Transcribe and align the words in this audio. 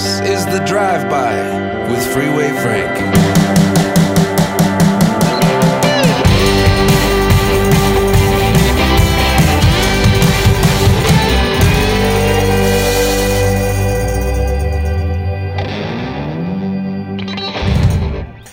This 0.00 0.20
is 0.20 0.46
the 0.46 0.64
Drive 0.64 1.10
By 1.10 1.34
with 1.90 2.02
Freeway 2.14 2.48
Frank. 2.62 2.98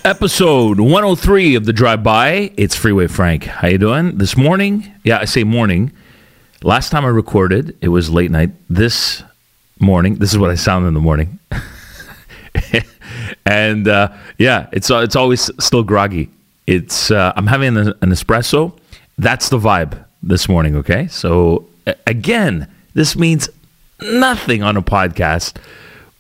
Episode 0.04 0.82
103 0.82 1.56
of 1.56 1.64
the 1.64 1.72
Drive 1.72 2.04
By. 2.04 2.52
It's 2.58 2.76
Freeway 2.76 3.08
Frank. 3.08 3.46
How 3.46 3.70
you 3.70 3.78
doing? 3.78 4.18
This 4.18 4.36
morning, 4.36 4.94
yeah, 5.06 5.20
I 5.20 5.24
say 5.24 5.46
morning. 5.46 5.94
Last 6.62 6.90
time 6.90 7.06
I 7.06 7.08
recorded, 7.08 7.78
it 7.80 7.88
was 7.88 8.10
late 8.10 8.32
night. 8.32 8.52
This 8.70 9.24
morning, 9.80 10.16
this 10.16 10.32
is 10.32 10.38
what 10.38 10.50
I 10.50 10.56
sound 10.56 10.88
in 10.88 10.94
the 10.94 11.00
morning. 11.00 11.40
and 13.46 13.88
uh, 13.88 14.10
yeah, 14.38 14.68
it's 14.72 14.90
uh, 14.92 15.00
it's 15.00 15.16
always 15.16 15.50
still 15.64 15.84
groggy. 15.84 16.30
It's 16.66 17.12
uh, 17.12 17.34
I'm 17.36 17.48
having 17.48 17.78
an, 17.78 17.88
an 18.02 18.10
espresso. 18.10 18.78
That's 19.18 19.50
the 19.50 19.58
vibe 19.58 20.04
this 20.22 20.50
morning. 20.50 20.76
Okay, 20.76 21.08
so 21.08 21.68
again, 22.06 22.68
this 22.94 23.16
means 23.16 23.50
nothing 24.02 24.64
on 24.64 24.78
a 24.78 24.82
podcast, 24.82 25.58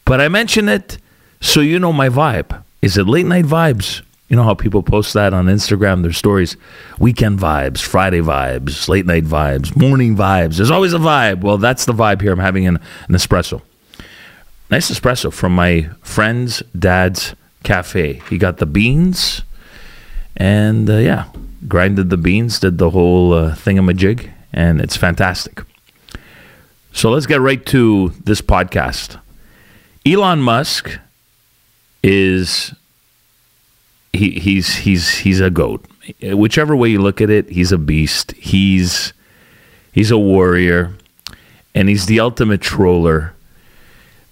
but 0.05 0.21
I 0.21 0.27
mention 0.27 0.69
it 0.69 0.97
so 1.41 1.59
you 1.61 1.79
know 1.79 1.93
my 1.93 2.09
vibe. 2.09 2.63
Is 2.81 2.97
it 2.97 3.07
late 3.07 3.25
night 3.25 3.45
vibes? 3.45 4.01
You 4.29 4.35
know 4.35 4.43
how 4.43 4.55
people 4.55 4.83
post 4.83 5.13
that 5.13 5.33
on 5.33 5.45
Instagram, 5.45 6.01
their 6.03 6.11
stories, 6.11 6.57
weekend 6.99 7.39
vibes, 7.39 7.81
Friday 7.81 8.19
vibes, 8.19 8.89
late 8.89 9.05
night 9.05 9.23
vibes, 9.23 9.75
morning 9.75 10.17
vibes. 10.17 10.57
There's 10.57 10.71
always 10.71 10.93
a 10.93 10.97
vibe. 10.97 11.41
Well, 11.41 11.57
that's 11.57 11.85
the 11.85 11.93
vibe 11.93 12.21
here. 12.21 12.33
I'm 12.33 12.39
having 12.39 12.67
an, 12.67 12.77
an 13.07 13.15
espresso. 13.15 13.61
Nice 14.69 14.91
espresso 14.91 15.31
from 15.31 15.55
my 15.55 15.89
friend's 16.01 16.61
dad's 16.77 17.35
cafe. 17.63 18.21
He 18.29 18.37
got 18.37 18.57
the 18.57 18.65
beans 18.65 19.43
and 20.35 20.89
uh, 20.89 20.97
yeah, 20.97 21.25
grinded 21.67 22.09
the 22.09 22.17
beans, 22.17 22.59
did 22.59 22.77
the 22.77 22.91
whole 22.91 23.33
uh, 23.33 23.55
thingamajig, 23.55 24.29
and 24.53 24.79
it's 24.79 24.95
fantastic. 24.95 25.61
So 26.93 27.11
let's 27.11 27.25
get 27.25 27.41
right 27.41 27.63
to 27.67 28.09
this 28.23 28.41
podcast. 28.41 29.19
Elon 30.05 30.41
Musk 30.41 30.99
is 32.03 32.73
he, 34.17 34.31
he's 34.31 34.75
he's 34.75 35.09
he's 35.19 35.39
a 35.39 35.49
goat. 35.49 35.85
Whichever 36.21 36.75
way 36.75 36.89
you 36.89 37.01
look 37.01 37.21
at 37.21 37.29
it, 37.29 37.49
he's 37.49 37.71
a 37.71 37.77
beast. 37.77 38.31
He's 38.33 39.13
he's 39.91 40.11
a 40.11 40.17
warrior, 40.17 40.93
and 41.73 41.89
he's 41.89 42.05
the 42.05 42.19
ultimate 42.19 42.61
troller. 42.61 43.33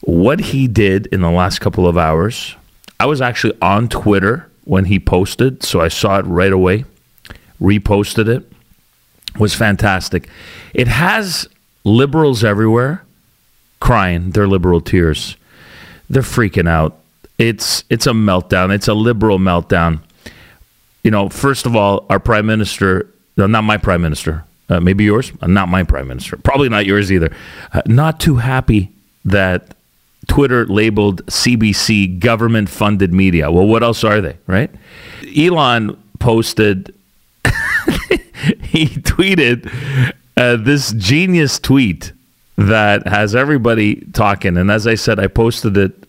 What 0.02 0.40
he 0.40 0.68
did 0.68 1.08
in 1.08 1.22
the 1.22 1.32
last 1.32 1.60
couple 1.60 1.88
of 1.88 1.98
hours, 1.98 2.56
I 3.00 3.06
was 3.06 3.22
actually 3.22 3.58
on 3.62 3.90
Twitter 3.90 4.50
when 4.64 4.86
he 4.86 5.00
posted, 5.00 5.64
so 5.64 5.82
I 5.82 5.88
saw 5.88 6.20
it 6.20 6.24
right 6.24 6.54
away. 6.54 6.86
Reposted 7.62 8.28
it. 8.28 8.52
Was 9.40 9.54
fantastic. 9.54 10.30
It 10.74 10.88
has 10.88 11.48
liberals 11.84 12.44
everywhere 12.44 13.04
crying 13.80 14.32
their 14.32 14.48
liberal 14.48 14.82
tears. 14.82 15.36
They're 16.10 16.22
freaking 16.22 16.70
out 16.70 16.98
it's 17.38 17.84
it's 17.90 18.08
a 18.08 18.12
meltdown. 18.12 18.74
It's 18.74 18.88
a 18.88 18.94
liberal 18.94 19.40
meltdown. 19.40 20.02
You 21.04 21.12
know, 21.12 21.30
first 21.30 21.66
of 21.66 21.76
all, 21.76 22.06
our 22.10 22.20
prime 22.20 22.46
minister, 22.46 23.10
no, 23.38 23.46
not 23.46 23.64
my 23.64 23.78
prime 23.78 24.02
minister, 24.02 24.44
uh, 24.70 24.80
maybe 24.80 25.04
yours, 25.04 25.32
uh, 25.42 25.48
not 25.48 25.70
my 25.70 25.84
prime 25.84 26.08
minister, 26.08 26.38
probably 26.38 26.70
not 26.70 26.86
yours 26.86 27.12
either. 27.12 27.30
Uh, 27.74 27.82
not 27.86 28.20
too 28.20 28.38
happy 28.38 28.92
that 29.24 29.76
Twitter 30.28 30.66
labeled 30.66 31.26
CBC 31.28 32.20
government 32.20 32.70
funded 32.70 33.14
media. 33.14 33.52
Well, 33.52 33.68
what 33.68 33.84
else 33.84 34.04
are 34.04 34.22
they, 34.22 34.38
right? 34.48 34.72
Elon 35.38 36.02
posted, 36.20 36.96
he 38.64 38.88
tweeted 38.88 39.72
uh, 40.38 40.56
this 40.58 40.92
genius 40.94 41.60
tweet 41.60 42.12
that 42.58 43.08
has 43.08 43.36
everybody 43.36 43.96
talking. 44.14 44.58
And 44.58 44.72
as 44.72 44.88
I 44.88 44.96
said, 44.96 45.20
I 45.20 45.28
posted 45.28 45.78
it 45.78 46.05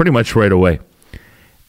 pretty 0.00 0.10
much 0.10 0.34
right 0.34 0.50
away. 0.50 0.78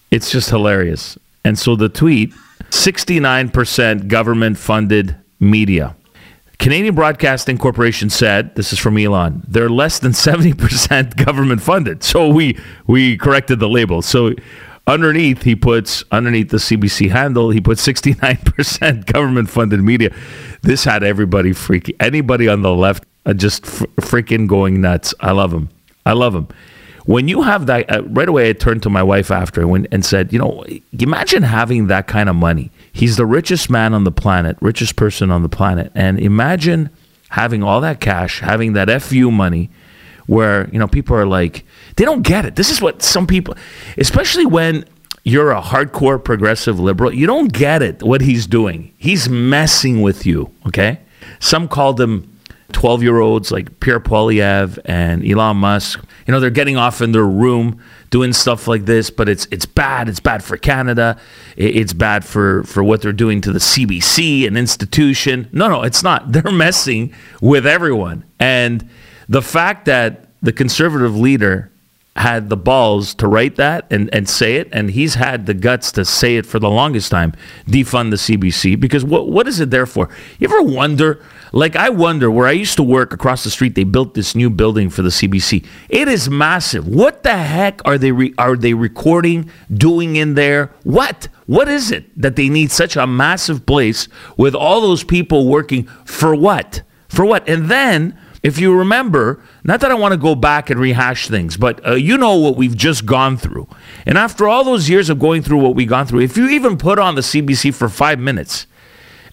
It's 0.09 0.31
just 0.31 0.49
hilarious. 0.49 1.17
And 1.43 1.59
so 1.59 1.75
the 1.75 1.89
tweet 1.89 2.33
69% 2.69 4.07
government 4.07 4.57
funded 4.57 5.17
media. 5.41 5.97
Canadian 6.57 6.95
Broadcasting 6.95 7.57
Corporation 7.57 8.09
said, 8.09 8.55
this 8.55 8.71
is 8.71 8.79
from 8.79 8.97
Elon, 8.97 9.43
they're 9.49 9.67
less 9.69 9.99
than 9.99 10.13
70% 10.13 11.25
government 11.25 11.61
funded. 11.61 12.05
So 12.05 12.29
we 12.29 12.57
we 12.87 13.17
corrected 13.17 13.59
the 13.59 13.67
label. 13.67 14.01
So 14.01 14.31
underneath 14.87 15.41
he 15.41 15.53
puts 15.53 16.05
underneath 16.09 16.51
the 16.51 16.57
CBC 16.57 17.09
handle, 17.09 17.49
he 17.49 17.59
puts 17.59 17.85
69% 17.85 19.05
government 19.11 19.49
funded 19.49 19.81
media. 19.81 20.15
This 20.61 20.85
had 20.85 21.03
everybody 21.03 21.51
freaking 21.51 21.97
anybody 21.99 22.47
on 22.47 22.61
the 22.61 22.73
left 22.73 23.03
uh, 23.25 23.33
just 23.33 23.63
freaking 23.63 24.47
going 24.47 24.79
nuts. 24.79 25.13
I 25.19 25.33
love 25.33 25.53
him. 25.53 25.67
I 26.05 26.13
love 26.13 26.33
him 26.33 26.47
when 27.06 27.28
you 27.28 27.41
have 27.41 27.66
that 27.66 27.91
uh, 27.91 28.03
right 28.03 28.29
away 28.29 28.50
i 28.50 28.53
turned 28.53 28.84
to 28.84 28.89
my 28.89 29.03
wife 29.03 29.31
after 29.31 29.62
and, 29.62 29.88
and 29.91 30.06
said 30.06 30.31
you 30.31 30.39
know 30.39 30.63
imagine 31.00 31.44
having 31.44 31.88
that 31.88 32.07
kind 32.07 32.29
of 32.29 32.35
money. 32.35 32.72
He's 32.91 33.17
the 33.17 33.25
richest 33.25 33.69
man 33.69 33.94
on 33.94 34.03
the 34.03 34.12
planet 34.12 34.57
richest 34.62 34.95
person 34.95 35.31
on 35.31 35.44
the 35.44 35.50
planet. 35.50 35.91
And 35.95 36.19
imagine 36.19 36.90
having 37.29 37.63
all 37.63 37.81
that 37.81 38.00
cash 38.01 38.40
having 38.40 38.73
that 38.73 39.01
fu 39.01 39.31
money 39.31 39.69
where 40.28 40.69
you 40.72 40.79
know 40.79 40.88
people 40.88 41.16
are 41.16 41.25
like 41.25 41.66
they 41.95 42.06
don't 42.06 42.22
get 42.22 42.45
it. 42.45 42.56
This 42.56 42.69
is 42.69 42.81
what 42.81 43.01
some 43.01 43.28
people 43.28 43.56
especially 43.97 44.45
when 44.45 44.85
you're 45.23 45.51
a 45.51 45.61
hardcore 45.61 46.23
progressive 46.23 46.79
liberal 46.79 47.13
you 47.13 47.28
don't 47.28 47.53
get 47.53 47.81
it 47.81 48.01
what 48.03 48.22
he's 48.22 48.47
doing. 48.47 48.94
He's 48.97 49.29
messing 49.29 50.01
with 50.01 50.25
you 50.25 50.51
okay? 50.67 51.00
Some 51.40 51.67
called 51.67 52.00
him 52.00 52.28
12 52.71 53.03
year 53.03 53.19
olds 53.19 53.51
like 53.51 53.79
Pierre 53.79 53.99
Poilievre 53.99 54.79
and 54.85 55.25
Elon 55.25 55.57
Musk, 55.57 56.03
you 56.27 56.31
know, 56.31 56.39
they're 56.39 56.49
getting 56.49 56.77
off 56.77 57.01
in 57.01 57.11
their 57.11 57.25
room 57.25 57.81
doing 58.09 58.33
stuff 58.33 58.67
like 58.67 58.85
this, 58.85 59.09
but 59.09 59.27
it's 59.27 59.47
it's 59.51 59.65
bad. 59.65 60.07
It's 60.07 60.19
bad 60.19 60.43
for 60.43 60.57
Canada. 60.57 61.17
It's 61.57 61.93
bad 61.93 62.23
for, 62.23 62.63
for 62.63 62.83
what 62.83 63.01
they're 63.01 63.13
doing 63.13 63.41
to 63.41 63.51
the 63.51 63.59
CBC, 63.59 64.47
an 64.47 64.57
institution. 64.57 65.49
No, 65.51 65.67
no, 65.69 65.83
it's 65.83 66.03
not. 66.03 66.31
They're 66.31 66.51
messing 66.51 67.13
with 67.41 67.65
everyone. 67.65 68.25
And 68.39 68.87
the 69.27 69.41
fact 69.41 69.85
that 69.85 70.27
the 70.41 70.51
conservative 70.51 71.15
leader 71.15 71.71
had 72.17 72.49
the 72.49 72.57
balls 72.57 73.13
to 73.15 73.27
write 73.27 73.55
that 73.55 73.87
and, 73.89 74.13
and 74.13 74.27
say 74.27 74.57
it, 74.57 74.67
and 74.73 74.91
he's 74.91 75.15
had 75.15 75.45
the 75.45 75.53
guts 75.53 75.91
to 75.93 76.03
say 76.03 76.35
it 76.35 76.45
for 76.45 76.59
the 76.59 76.69
longest 76.69 77.09
time, 77.09 77.33
defund 77.67 78.09
the 78.09 78.17
CBC, 78.17 78.77
because 78.79 79.05
what 79.05 79.29
what 79.29 79.47
is 79.47 79.59
it 79.61 79.69
there 79.69 79.85
for? 79.85 80.09
You 80.39 80.47
ever 80.47 80.61
wonder 80.61 81.23
like 81.51 81.75
I 81.75 81.89
wonder 81.89 82.31
where 82.31 82.47
I 82.47 82.51
used 82.51 82.78
to 82.78 82.84
work 82.84 83.13
across 83.13 83.44
the 83.44 83.50
street, 83.50 83.75
they 83.75 83.84
built 83.84 84.13
this 84.13 84.35
new 84.35 84.50
building 84.50 84.89
for 84.89 85.01
the 85.01 85.09
CBC. 85.09 85.66
It 85.89 86.07
is 86.07 86.29
massive. 86.29 86.88
What 86.88 87.23
the 87.23 87.38
heck 87.38 87.81
are 87.85 87.97
they 87.97 88.12
re- 88.12 88.34
are 88.38 88.56
they 88.56 88.73
recording, 88.73 89.50
doing 89.73 90.16
in 90.16 90.35
there? 90.35 90.72
What? 90.84 91.28
What 91.47 91.67
is 91.67 91.91
it 91.91 92.19
that 92.19 92.35
they 92.35 92.47
need 92.47 92.72
such 92.72 92.95
a 92.95 93.06
massive 93.06 93.66
place 93.66 94.07
with 94.38 94.56
all 94.56 94.81
those 94.81 95.03
people 95.03 95.47
working 95.47 95.88
for 96.06 96.34
what? 96.35 96.84
For 97.09 97.25
what? 97.25 97.47
And 97.50 97.69
then 97.69 98.17
if 98.44 98.57
you 98.57 98.75
remember, 98.75 99.44
not 99.63 99.81
that 99.81 99.91
I 99.91 99.95
want 99.95 100.13
to 100.13 100.17
go 100.17 100.34
back 100.34 100.69
and 100.69 100.79
rehash 100.79 101.28
things, 101.28 101.57
but 101.57 101.85
uh, 101.85 101.94
you 101.94 102.17
know 102.17 102.38
what 102.38 102.56
we've 102.56 102.75
just 102.75 103.06
gone 103.06 103.38
through. 103.38 103.67
And 104.06 104.17
after 104.17 104.47
all 104.47 104.63
those 104.63 104.90
years 104.90 105.09
of 105.09 105.19
going 105.19 105.44
through 105.44 105.59
what 105.59 105.75
we've 105.75 105.88
gone 105.88 106.07
through, 106.07 106.22
if 106.22 106.37
you 106.37 106.49
even 106.49 106.78
put 106.78 106.97
on 106.97 107.16
the 107.16 107.22
CBC 107.22 107.73
for 107.73 107.87
five 107.87 108.17
minutes 108.17 108.66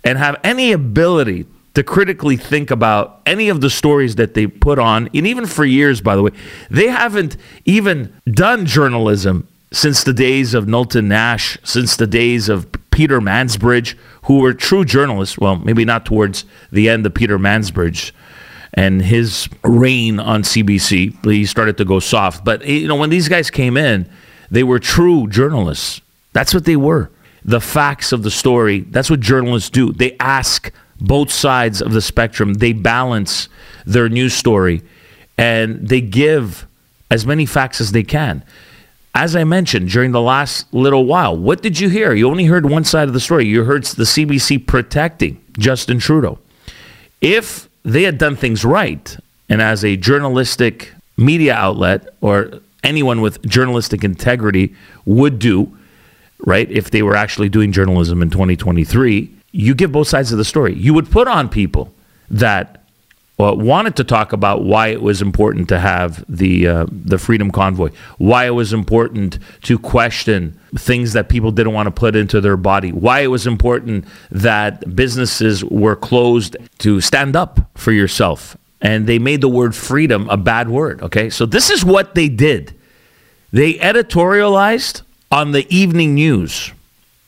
and 0.05 0.19
have 0.19 0.37
any 0.45 0.73
ability 0.73 1.47
to 1.79 1.85
critically 1.85 2.37
think 2.37 2.73
about 2.73 3.21
any 3.25 3.49
of 3.49 3.61
the 3.61 3.71
stories 3.71 4.17
that 4.17 4.35
they 4.35 4.49
put 4.49 4.81
on, 4.81 5.09
and 5.15 5.29
even 5.29 5.47
for 5.47 5.65
years, 5.65 6.01
by 6.01 6.17
the 6.17 6.23
way, 6.25 6.33
they 6.69 6.89
haven't 6.89 7.37
even 7.67 8.13
done 8.27 8.67
journalism 8.67 9.47
since 9.71 10.03
the 10.03 10.13
days 10.13 10.55
of 10.55 10.67
Knowlton 10.67 11.07
Nash, 11.07 11.57
since 11.63 11.95
the 11.95 12.09
days 12.09 12.49
of 12.49 12.67
Peter 12.91 13.21
Mansbridge, 13.21 13.97
who 14.25 14.41
were 14.41 14.53
true 14.55 14.85
journalists. 14.85 15.39
Well, 15.39 15.55
maybe 15.55 15.85
not 15.85 16.05
towards 16.05 16.45
the 16.73 16.89
end 16.89 17.07
of 17.07 17.15
Peter 17.15 17.39
Mansbridge 17.39 18.11
and 18.75 19.01
his 19.01 19.49
reign 19.63 20.19
on 20.19 20.43
CBC. 20.43 21.25
He 21.25 21.47
started 21.47 21.77
to 21.77 21.85
go 21.85 22.01
soft. 22.01 22.45
But, 22.45 22.67
you 22.67 22.89
know, 22.89 22.97
when 22.97 23.11
these 23.11 23.29
guys 23.29 23.53
came 23.53 23.77
in, 23.77 24.11
they 24.51 24.65
were 24.65 24.81
true 24.81 25.29
journalists. 25.29 26.01
That's 26.33 26.53
what 26.53 26.65
they 26.65 26.75
were. 26.75 27.13
The 27.45 27.61
facts 27.61 28.11
of 28.11 28.25
the 28.25 28.33
story, 28.33 28.81
that's 28.81 29.09
what 29.11 29.21
journalists 29.21 29.71
do. 29.71 29.93
They 29.93 30.17
ask 30.19 30.73
both 31.01 31.31
sides 31.31 31.81
of 31.81 31.93
the 31.93 32.01
spectrum. 32.01 32.55
They 32.55 32.73
balance 32.73 33.49
their 33.87 34.09
news 34.09 34.35
story 34.35 34.83
and 35.37 35.89
they 35.89 36.01
give 36.01 36.67
as 37.11 37.27
many 37.27 37.47
facts 37.47 37.81
as 37.81 37.93
they 37.93 38.03
can. 38.03 38.45
As 39.15 39.35
I 39.35 39.45
mentioned 39.45 39.89
during 39.89 40.13
the 40.13 40.21
last 40.21 40.73
little 40.73 41.05
while, 41.07 41.37
what 41.37 41.63
did 41.63 41.81
you 41.81 41.89
hear? 41.89 42.13
You 42.13 42.29
only 42.29 42.45
heard 42.45 42.67
one 42.67 42.85
side 42.85 43.09
of 43.09 43.15
the 43.15 43.21
story. 43.21 43.47
You 43.47 43.65
heard 43.65 43.85
the 43.85 44.05
CBC 44.05 44.67
protecting 44.67 45.43
Justin 45.59 45.99
Trudeau. 45.99 46.39
If 47.21 47.69
they 47.85 48.03
had 48.03 48.19
done 48.19 48.37
things 48.37 48.65
right, 48.65 49.17
and 49.49 49.63
as 49.63 49.85
a 49.85 49.97
journalistic 49.97 50.93
media 51.17 51.55
outlet 51.55 52.09
or 52.21 52.61
anyone 52.85 53.21
with 53.21 53.43
journalistic 53.47 54.05
integrity 54.05 54.75
would 55.05 55.39
do, 55.39 55.77
right? 56.47 56.71
If 56.71 56.91
they 56.91 57.03
were 57.03 57.17
actually 57.17 57.49
doing 57.49 57.73
journalism 57.73 58.23
in 58.23 58.31
2023, 58.31 59.35
you 59.59 59.75
give 59.75 59.91
both 59.91 60.07
sides 60.07 60.31
of 60.31 60.39
the 60.39 60.45
story. 60.45 60.73
You 60.75 60.95
would 60.95 61.11
put 61.11 61.27
on 61.27 61.49
people 61.49 61.93
that 62.31 62.85
uh, 63.41 63.53
wanted 63.53 63.97
to 63.97 64.05
talk 64.05 64.33
about 64.33 64.63
why 64.63 64.89
it 64.89 65.03
was 65.03 65.21
important 65.21 65.69
to 65.71 65.81
have 65.81 66.25
the 66.29 66.69
uh, 66.69 66.87
the 66.91 67.19
Freedom 67.19 67.51
Convoy, 67.51 67.91
why 68.19 68.47
it 68.47 68.51
was 68.51 68.73
important 68.73 69.39
to 69.63 69.77
question 69.77 70.59
things 70.77 71.13
that 71.13 71.29
people 71.29 71.51
didn't 71.51 71.73
want 71.73 71.89
to 71.89 71.91
put 71.91 72.15
into 72.15 72.41
their 72.41 72.57
body, 72.57 72.93
why 72.93 73.21
it 73.21 73.29
was 73.29 73.49
important 73.49 74.05
that 74.31 74.95
businesses 74.95 75.65
were 75.65 75.97
closed 75.97 76.57
to 76.79 77.01
stand 77.01 77.35
up 77.35 77.59
for 77.75 77.91
yourself, 77.91 78.57
and 78.81 79.09
they 79.09 79.19
made 79.19 79.41
the 79.41 79.49
word 79.49 79.75
freedom 79.75 80.29
a 80.31 80.37
bad 80.37 80.69
word. 80.69 81.03
Okay, 81.03 81.31
so 81.31 81.47
this 81.47 81.69
is 81.69 81.85
what 81.85 82.15
they 82.15 82.29
did. 82.29 82.75
They 83.53 83.75
editorialized 83.75 85.03
on 85.33 85.51
the 85.51 85.67
evening 85.75 86.15
news. 86.15 86.73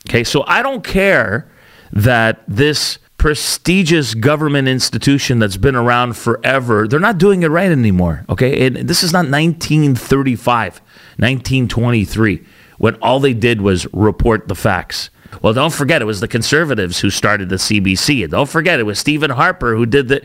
Okay, 0.08 0.22
so 0.22 0.44
I 0.46 0.62
don't 0.62 0.84
care 0.84 1.49
that 1.92 2.42
this 2.46 2.98
prestigious 3.18 4.14
government 4.14 4.66
institution 4.66 5.38
that's 5.38 5.58
been 5.58 5.76
around 5.76 6.16
forever, 6.16 6.88
they're 6.88 6.98
not 6.98 7.18
doing 7.18 7.42
it 7.42 7.48
right 7.48 7.70
anymore. 7.70 8.24
Okay. 8.28 8.66
And 8.66 8.76
this 8.76 9.02
is 9.02 9.12
not 9.12 9.28
1935, 9.28 10.80
1923, 11.18 12.44
when 12.78 12.94
all 12.96 13.20
they 13.20 13.34
did 13.34 13.60
was 13.60 13.86
report 13.92 14.48
the 14.48 14.54
facts. 14.54 15.10
Well, 15.42 15.52
don't 15.52 15.72
forget, 15.72 16.02
it 16.02 16.06
was 16.06 16.20
the 16.20 16.28
conservatives 16.28 17.00
who 17.00 17.10
started 17.10 17.50
the 17.50 17.56
CBC. 17.56 18.28
Don't 18.30 18.48
forget, 18.48 18.80
it 18.80 18.84
was 18.84 18.98
Stephen 18.98 19.30
Harper 19.30 19.76
who 19.76 19.86
did 19.86 20.08
that. 20.08 20.24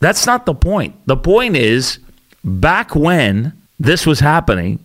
That's 0.00 0.26
not 0.26 0.44
the 0.44 0.54
point. 0.54 0.96
The 1.06 1.16
point 1.16 1.56
is, 1.56 2.00
back 2.44 2.94
when 2.94 3.52
this 3.78 4.04
was 4.04 4.20
happening, 4.20 4.80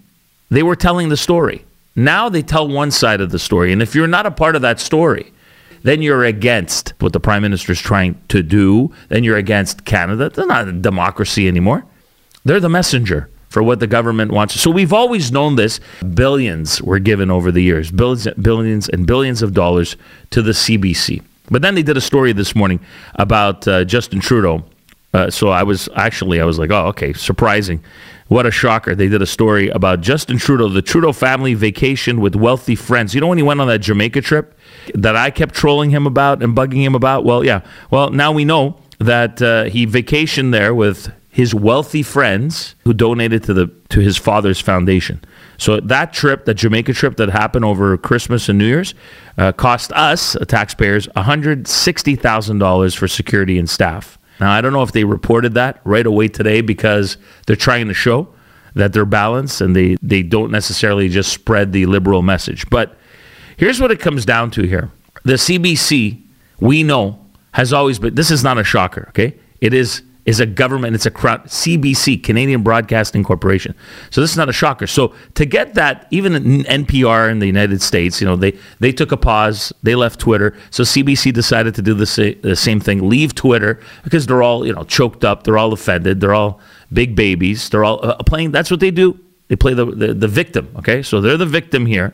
they 0.49 0.63
were 0.63 0.75
telling 0.75 1.09
the 1.09 1.17
story. 1.17 1.65
Now 1.95 2.29
they 2.29 2.43
tell 2.43 2.67
one 2.67 2.91
side 2.91 3.19
of 3.19 3.31
the 3.31 3.39
story. 3.39 3.73
And 3.73 3.81
if 3.81 3.95
you're 3.95 4.07
not 4.07 4.27
a 4.27 4.31
part 4.31 4.55
of 4.55 4.61
that 4.61 4.79
story, 4.79 5.33
then 5.87 6.01
you're 6.01 6.25
against 6.25 6.93
what 6.99 7.13
the 7.13 7.19
prime 7.19 7.41
minister 7.41 7.71
is 7.71 7.79
trying 7.79 8.19
to 8.27 8.43
do. 8.43 8.93
Then 9.07 9.23
you're 9.23 9.37
against 9.37 9.85
Canada. 9.85 10.29
They're 10.29 10.45
not 10.45 10.67
a 10.67 10.73
democracy 10.73 11.47
anymore. 11.47 11.85
They're 12.43 12.59
the 12.59 12.69
messenger 12.69 13.29
for 13.49 13.63
what 13.63 13.79
the 13.79 13.87
government 13.87 14.31
wants. 14.31 14.59
So 14.59 14.69
we've 14.69 14.91
always 14.91 15.31
known 15.31 15.55
this. 15.55 15.79
Billions 16.13 16.81
were 16.81 16.99
given 16.99 17.31
over 17.31 17.51
the 17.51 17.61
years, 17.61 17.89
billions, 17.91 18.27
billions 18.41 18.89
and 18.89 19.07
billions 19.07 19.41
of 19.41 19.53
dollars 19.53 19.95
to 20.31 20.41
the 20.41 20.51
CBC. 20.51 21.23
But 21.49 21.61
then 21.61 21.75
they 21.75 21.83
did 21.83 21.95
a 21.95 22.01
story 22.01 22.33
this 22.33 22.53
morning 22.55 22.81
about 23.15 23.65
uh, 23.67 23.85
Justin 23.85 24.19
Trudeau. 24.19 24.65
Uh, 25.13 25.29
so 25.29 25.49
I 25.49 25.63
was 25.63 25.87
actually 25.95 26.41
I 26.41 26.45
was 26.45 26.59
like, 26.59 26.69
oh, 26.69 26.87
okay, 26.87 27.13
surprising. 27.13 27.81
What 28.27 28.45
a 28.45 28.51
shocker. 28.51 28.93
They 28.93 29.07
did 29.07 29.21
a 29.21 29.25
story 29.25 29.69
about 29.69 30.01
Justin 30.01 30.37
Trudeau, 30.37 30.67
the 30.67 30.81
Trudeau 30.81 31.13
family 31.13 31.53
vacation 31.53 32.19
with 32.19 32.35
wealthy 32.35 32.75
friends. 32.75 33.15
You 33.15 33.21
know 33.21 33.27
when 33.27 33.37
he 33.37 33.43
went 33.43 33.61
on 33.61 33.67
that 33.67 33.79
Jamaica 33.79 34.19
trip? 34.21 34.56
That 34.95 35.15
I 35.15 35.31
kept 35.31 35.55
trolling 35.55 35.89
him 35.89 36.07
about 36.07 36.43
and 36.43 36.55
bugging 36.55 36.83
him 36.83 36.95
about? 36.95 37.25
Well, 37.25 37.43
yeah. 37.43 37.61
Well, 37.91 38.09
now 38.09 38.31
we 38.31 38.45
know 38.45 38.79
that 38.99 39.41
uh, 39.41 39.65
he 39.65 39.85
vacationed 39.85 40.51
there 40.51 40.73
with 40.73 41.11
his 41.29 41.53
wealthy 41.53 42.01
friends 42.01 42.75
who 42.83 42.93
donated 42.93 43.43
to 43.43 43.53
the 43.53 43.67
to 43.89 43.99
his 43.99 44.17
father's 44.17 44.59
foundation. 44.59 45.23
So 45.59 45.79
that 45.79 46.11
trip, 46.13 46.45
that 46.45 46.55
Jamaica 46.55 46.93
trip 46.93 47.17
that 47.17 47.29
happened 47.29 47.65
over 47.65 47.97
Christmas 47.97 48.49
and 48.49 48.57
New 48.57 48.65
Year's, 48.65 48.95
uh, 49.37 49.51
cost 49.51 49.91
us 49.93 50.35
uh, 50.35 50.45
taxpayers 50.45 51.07
one 51.13 51.25
hundred 51.25 51.67
sixty 51.67 52.15
thousand 52.15 52.59
dollars 52.59 52.95
for 52.95 53.07
security 53.07 53.59
and 53.59 53.69
staff. 53.69 54.17
Now 54.39 54.51
I 54.51 54.61
don't 54.61 54.73
know 54.73 54.83
if 54.83 54.91
they 54.91 55.03
reported 55.03 55.53
that 55.53 55.79
right 55.83 56.05
away 56.05 56.27
today 56.27 56.61
because 56.61 57.17
they're 57.45 57.55
trying 57.55 57.87
to 57.87 57.93
show 57.93 58.27
that 58.73 58.93
they're 58.93 59.05
balanced 59.05 59.61
and 59.61 59.75
they 59.75 59.97
they 60.01 60.23
don't 60.23 60.51
necessarily 60.51 61.09
just 61.09 61.31
spread 61.31 61.71
the 61.71 61.85
liberal 61.85 62.21
message, 62.21 62.67
but 62.69 62.97
Here's 63.57 63.81
what 63.81 63.91
it 63.91 63.99
comes 63.99 64.25
down 64.25 64.51
to 64.51 64.63
here. 64.63 64.91
The 65.23 65.33
CBC, 65.33 66.21
we 66.59 66.83
know, 66.83 67.19
has 67.53 67.73
always 67.73 67.99
been 67.99 68.15
this 68.15 68.31
is 68.31 68.43
not 68.43 68.57
a 68.57 68.63
shocker, 68.63 69.07
okay? 69.09 69.35
It 69.59 69.73
is 69.73 70.03
is 70.27 70.41
a 70.41 70.45
government, 70.45 70.93
it's 70.93 71.05
a 71.05 71.11
CBC, 71.11 72.21
Canadian 72.21 72.61
Broadcasting 72.61 73.23
Corporation. 73.23 73.73
So 74.09 74.19
this 74.19 74.29
is 74.29 74.35
not 74.35 74.49
a 74.49 74.53
shocker. 74.53 74.85
So 74.85 75.15
to 75.35 75.45
get 75.45 75.75
that, 75.75 76.05
even 76.11 76.33
NPR 76.65 77.31
in 77.31 77.39
the 77.39 77.45
United 77.45 77.81
States, 77.81 78.19
you 78.19 78.27
know, 78.27 78.35
they, 78.35 78.59
they 78.81 78.91
took 78.91 79.13
a 79.13 79.17
pause, 79.17 79.71
they 79.83 79.95
left 79.95 80.19
Twitter. 80.19 80.53
So 80.69 80.83
CBC 80.83 81.31
decided 81.31 81.75
to 81.75 81.81
do 81.81 81.93
the, 81.93 82.05
sa- 82.05 82.37
the 82.41 82.57
same 82.57 82.81
thing, 82.81 83.07
leave 83.07 83.35
Twitter 83.35 83.79
because 84.03 84.27
they're 84.27 84.43
all, 84.43 84.67
you 84.67 84.73
know, 84.73 84.83
choked 84.83 85.23
up, 85.23 85.45
they're 85.45 85.57
all 85.57 85.71
offended, 85.71 86.19
they're 86.19 86.35
all 86.35 86.59
big 86.91 87.15
babies, 87.15 87.69
they're 87.69 87.85
all 87.85 88.05
uh, 88.05 88.21
playing, 88.23 88.51
that's 88.51 88.69
what 88.69 88.81
they 88.81 88.91
do. 88.91 89.17
They 89.47 89.55
play 89.55 89.73
the, 89.73 89.85
the, 89.85 90.13
the 90.13 90.27
victim, 90.27 90.69
okay? 90.77 91.01
So 91.01 91.21
they're 91.21 91.37
the 91.37 91.45
victim 91.45 91.85
here. 91.85 92.13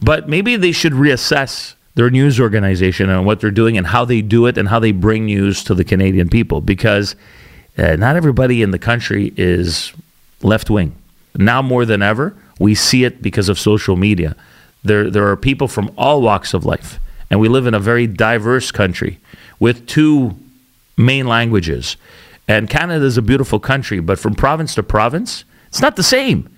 But 0.00 0.28
maybe 0.28 0.56
they 0.56 0.72
should 0.72 0.92
reassess 0.92 1.74
their 1.94 2.10
news 2.10 2.40
organization 2.40 3.10
and 3.10 3.26
what 3.26 3.40
they're 3.40 3.50
doing 3.50 3.76
and 3.76 3.86
how 3.86 4.04
they 4.04 4.22
do 4.22 4.46
it 4.46 4.56
and 4.56 4.68
how 4.68 4.78
they 4.78 4.92
bring 4.92 5.26
news 5.26 5.62
to 5.64 5.74
the 5.74 5.84
Canadian 5.84 6.28
people 6.28 6.60
because 6.60 7.14
uh, 7.78 7.96
not 7.96 8.16
everybody 8.16 8.62
in 8.62 8.70
the 8.70 8.78
country 8.78 9.32
is 9.36 9.92
left 10.42 10.70
wing. 10.70 10.94
Now 11.36 11.62
more 11.62 11.84
than 11.84 12.02
ever, 12.02 12.34
we 12.58 12.74
see 12.74 13.04
it 13.04 13.22
because 13.22 13.48
of 13.48 13.58
social 13.58 13.96
media. 13.96 14.36
There, 14.84 15.10
there 15.10 15.28
are 15.28 15.36
people 15.36 15.68
from 15.68 15.92
all 15.96 16.22
walks 16.22 16.54
of 16.54 16.64
life, 16.64 16.98
and 17.30 17.40
we 17.40 17.48
live 17.48 17.66
in 17.66 17.74
a 17.74 17.80
very 17.80 18.06
diverse 18.06 18.70
country 18.70 19.18
with 19.60 19.86
two 19.86 20.36
main 20.96 21.26
languages. 21.26 21.96
And 22.48 22.68
Canada 22.68 23.04
is 23.04 23.16
a 23.16 23.22
beautiful 23.22 23.60
country, 23.60 24.00
but 24.00 24.18
from 24.18 24.34
province 24.34 24.74
to 24.74 24.82
province, 24.82 25.44
it's 25.68 25.80
not 25.80 25.96
the 25.96 26.02
same. 26.02 26.48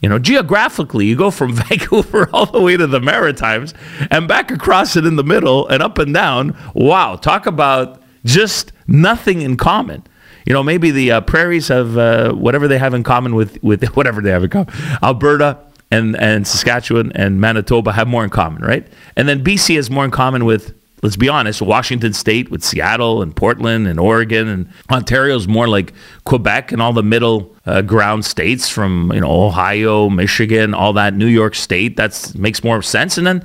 You 0.00 0.08
know, 0.08 0.18
geographically, 0.18 1.06
you 1.06 1.16
go 1.16 1.30
from 1.30 1.52
Vancouver 1.54 2.28
all 2.32 2.46
the 2.46 2.60
way 2.60 2.76
to 2.76 2.86
the 2.86 3.00
Maritimes 3.00 3.74
and 4.10 4.28
back 4.28 4.50
across 4.50 4.96
it 4.96 5.04
in 5.04 5.16
the 5.16 5.24
middle 5.24 5.66
and 5.68 5.82
up 5.82 5.98
and 5.98 6.14
down. 6.14 6.56
Wow, 6.74 7.16
talk 7.16 7.46
about 7.46 8.02
just 8.24 8.72
nothing 8.86 9.42
in 9.42 9.56
common. 9.56 10.04
You 10.46 10.52
know, 10.54 10.62
maybe 10.62 10.90
the 10.90 11.12
uh, 11.12 11.20
prairies 11.22 11.68
have 11.68 11.98
uh, 11.98 12.32
whatever 12.32 12.68
they 12.68 12.78
have 12.78 12.94
in 12.94 13.02
common 13.02 13.34
with, 13.34 13.62
with 13.62 13.84
whatever 13.96 14.22
they 14.22 14.30
have 14.30 14.44
in 14.44 14.50
common. 14.50 14.72
Alberta 15.02 15.58
and, 15.90 16.16
and 16.16 16.46
Saskatchewan 16.46 17.12
and 17.12 17.40
Manitoba 17.40 17.92
have 17.92 18.08
more 18.08 18.24
in 18.24 18.30
common, 18.30 18.62
right? 18.62 18.86
And 19.16 19.28
then 19.28 19.42
BC 19.42 19.76
has 19.76 19.90
more 19.90 20.04
in 20.04 20.10
common 20.10 20.44
with 20.44 20.77
let's 21.02 21.16
be 21.16 21.28
honest, 21.28 21.62
Washington 21.62 22.12
State 22.12 22.50
with 22.50 22.64
Seattle 22.64 23.22
and 23.22 23.34
Portland 23.34 23.86
and 23.86 24.00
Oregon 24.00 24.48
and 24.48 24.68
Ontario 24.90 25.36
is 25.36 25.46
more 25.46 25.68
like 25.68 25.92
Quebec 26.24 26.72
and 26.72 26.82
all 26.82 26.92
the 26.92 27.02
middle 27.02 27.54
uh, 27.66 27.82
ground 27.82 28.24
states 28.24 28.68
from 28.68 29.12
you 29.12 29.20
know 29.20 29.44
Ohio, 29.44 30.08
Michigan, 30.08 30.74
all 30.74 30.92
that 30.94 31.14
New 31.14 31.26
York 31.26 31.54
State. 31.54 31.96
That 31.96 32.32
makes 32.34 32.64
more 32.64 32.82
sense. 32.82 33.18
And 33.18 33.26
then 33.26 33.44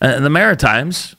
uh, 0.00 0.20
the 0.20 0.30
Maritimes, 0.30 1.16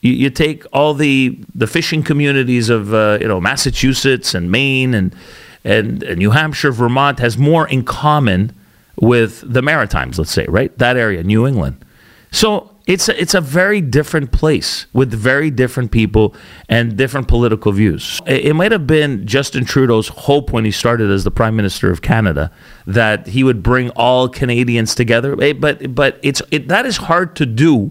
you, 0.00 0.12
you, 0.12 0.30
take 0.30 0.64
all 0.72 0.94
the 0.94 1.38
the 1.54 1.66
fishing 1.66 2.02
communities 2.02 2.68
of 2.68 2.94
uh, 2.94 3.18
you 3.20 3.28
know 3.28 3.40
Massachusetts 3.40 4.34
and 4.34 4.50
Maine 4.50 4.94
and, 4.94 5.14
and 5.64 6.02
and 6.02 6.18
New 6.18 6.30
Hampshire, 6.30 6.72
Vermont 6.72 7.18
has 7.18 7.36
more 7.36 7.68
in 7.68 7.84
common 7.84 8.54
with 9.00 9.42
the 9.44 9.62
Maritimes. 9.62 10.18
Let's 10.18 10.32
say 10.32 10.46
right 10.48 10.76
that 10.78 10.96
area, 10.96 11.22
New 11.22 11.46
England. 11.46 11.84
So 12.30 12.75
it's 12.86 13.08
a, 13.08 13.20
it's 13.20 13.34
a 13.34 13.40
very 13.40 13.80
different 13.80 14.30
place 14.30 14.86
with 14.92 15.10
very 15.10 15.50
different 15.50 15.90
people 15.90 16.34
and 16.68 16.96
different 16.96 17.26
political 17.26 17.72
views. 17.72 18.20
It, 18.26 18.46
it 18.46 18.54
might 18.54 18.70
have 18.70 18.86
been 18.86 19.26
Justin 19.26 19.64
Trudeau's 19.64 20.08
hope 20.08 20.52
when 20.52 20.64
he 20.64 20.70
started 20.70 21.10
as 21.10 21.24
the 21.24 21.32
Prime 21.32 21.56
Minister 21.56 21.90
of 21.90 22.00
Canada 22.00 22.52
that 22.86 23.26
he 23.26 23.42
would 23.42 23.62
bring 23.62 23.90
all 23.90 24.28
Canadians 24.28 24.94
together, 24.94 25.40
eh, 25.42 25.52
but 25.52 25.94
but 25.94 26.20
it's 26.22 26.40
it, 26.52 26.68
that 26.68 26.86
is 26.86 26.96
hard 26.96 27.34
to 27.36 27.46
do 27.46 27.90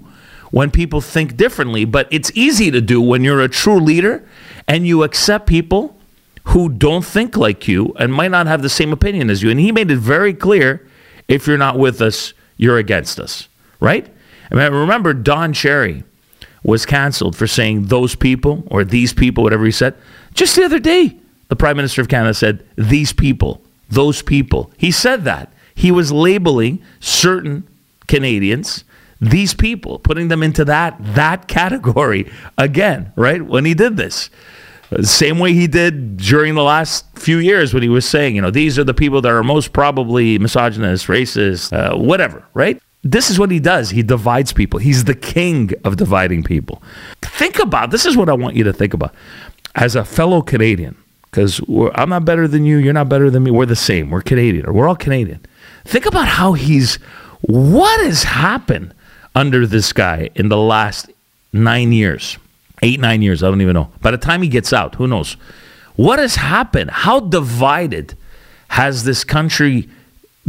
when 0.51 0.71
people 0.71 1.01
think 1.01 1.35
differently, 1.35 1.83
but 1.83 2.07
it's 2.09 2.31
easy 2.33 2.71
to 2.71 2.79
do 2.79 3.01
when 3.01 3.25
you're 3.25 3.41
a 3.41 3.49
true 3.49 3.79
leader 3.79 4.25
and 4.67 4.87
you 4.87 5.03
accept 5.03 5.47
people 5.47 5.97
who 6.45 6.69
don't 6.69 7.03
think 7.03 7.35
like 7.35 7.67
you 7.67 7.93
and 7.99 8.13
might 8.13 8.31
not 8.31 8.47
have 8.47 8.61
the 8.61 8.69
same 8.69 8.93
opinion 8.93 9.29
as 9.29 9.43
you. 9.43 9.49
And 9.49 9.59
he 9.59 9.73
made 9.73 9.91
it 9.91 9.97
very 9.97 10.33
clear 10.33 10.87
if 11.27 11.47
you're 11.47 11.57
not 11.57 11.77
with 11.77 12.01
us, 12.01 12.33
you're 12.55 12.77
against 12.77 13.19
us, 13.19 13.49
right? 13.81 14.14
I 14.51 14.55
mean, 14.55 14.71
remember, 14.71 15.13
Don 15.13 15.53
Cherry 15.53 16.03
was 16.63 16.85
canceled 16.85 17.35
for 17.35 17.47
saying 17.47 17.85
those 17.85 18.15
people 18.15 18.63
or 18.67 18.83
these 18.83 19.13
people, 19.13 19.43
whatever 19.43 19.65
he 19.65 19.71
said. 19.71 19.95
Just 20.33 20.55
the 20.55 20.63
other 20.63 20.79
day, 20.79 21.15
the 21.47 21.55
Prime 21.55 21.77
Minister 21.77 22.01
of 22.01 22.09
Canada 22.09 22.33
said, 22.33 22.65
these 22.75 23.13
people, 23.13 23.61
those 23.89 24.21
people. 24.21 24.71
He 24.77 24.91
said 24.91 25.23
that. 25.25 25.53
He 25.75 25.91
was 25.91 26.11
labeling 26.11 26.81
certain 26.99 27.67
Canadians, 28.07 28.83
these 29.21 29.53
people, 29.53 29.99
putting 29.99 30.27
them 30.27 30.41
into 30.41 30.65
that, 30.65 30.95
that 30.99 31.47
category 31.47 32.31
again, 32.57 33.11
right? 33.15 33.41
When 33.41 33.65
he 33.65 33.73
did 33.73 33.97
this. 33.97 34.29
Same 35.01 35.39
way 35.39 35.53
he 35.53 35.67
did 35.67 36.17
during 36.17 36.53
the 36.53 36.63
last 36.63 37.05
few 37.17 37.37
years 37.37 37.73
when 37.73 37.83
he 37.83 37.89
was 37.89 38.07
saying, 38.07 38.35
you 38.35 38.41
know, 38.41 38.51
these 38.51 38.77
are 38.77 38.83
the 38.83 38.93
people 38.93 39.19
that 39.21 39.31
are 39.31 39.43
most 39.43 39.73
probably 39.73 40.37
misogynist, 40.37 41.07
racist, 41.07 41.73
uh, 41.73 41.97
whatever, 41.97 42.45
right? 42.53 42.81
This 43.05 43.29
is 43.29 43.37
what 43.37 43.51
he 43.51 43.59
does. 43.59 43.91
He 43.91 44.01
divides 44.01 44.51
people. 44.51 44.79
He's 44.79 45.03
the 45.03 45.13
king 45.13 45.71
of 45.83 45.95
dividing 45.95 46.43
people. 46.43 46.81
Think 47.21 47.59
about 47.59 47.91
this 47.91 48.03
is 48.03 48.17
what 48.17 48.29
I 48.29 48.33
want 48.33 48.55
you 48.55 48.63
to 48.63 48.73
think 48.73 48.95
about 48.95 49.13
as 49.75 49.95
a 49.95 50.03
fellow 50.03 50.41
Canadian, 50.41 50.97
because 51.25 51.61
I'm 51.93 52.09
not 52.09 52.25
better 52.25 52.47
than 52.47 52.65
you. 52.65 52.77
You're 52.77 52.93
not 52.93 53.07
better 53.07 53.29
than 53.29 53.43
me. 53.43 53.51
We're 53.51 53.67
the 53.67 53.75
same. 53.75 54.09
We're 54.09 54.23
Canadian, 54.23 54.65
or 54.65 54.73
we're 54.73 54.87
all 54.87 54.95
Canadian. 54.95 55.45
Think 55.85 56.07
about 56.07 56.27
how 56.27 56.53
he's. 56.53 56.95
What 57.41 58.03
has 58.03 58.23
happened 58.23 58.91
under 59.35 59.67
this 59.67 59.93
guy 59.93 60.31
in 60.33 60.49
the 60.49 60.57
last 60.57 61.11
nine 61.53 61.91
years? 61.91 62.39
Eight, 62.81 62.99
nine 62.99 63.21
years. 63.21 63.43
I 63.43 63.49
don't 63.49 63.61
even 63.61 63.75
know. 63.75 63.91
By 64.01 64.09
the 64.09 64.17
time 64.17 64.41
he 64.41 64.49
gets 64.49 64.73
out, 64.73 64.95
who 64.95 65.07
knows? 65.07 65.37
What 65.95 66.17
has 66.17 66.37
happened? 66.37 66.89
How 66.89 67.19
divided 67.19 68.15
has 68.69 69.03
this 69.03 69.23
country 69.23 69.87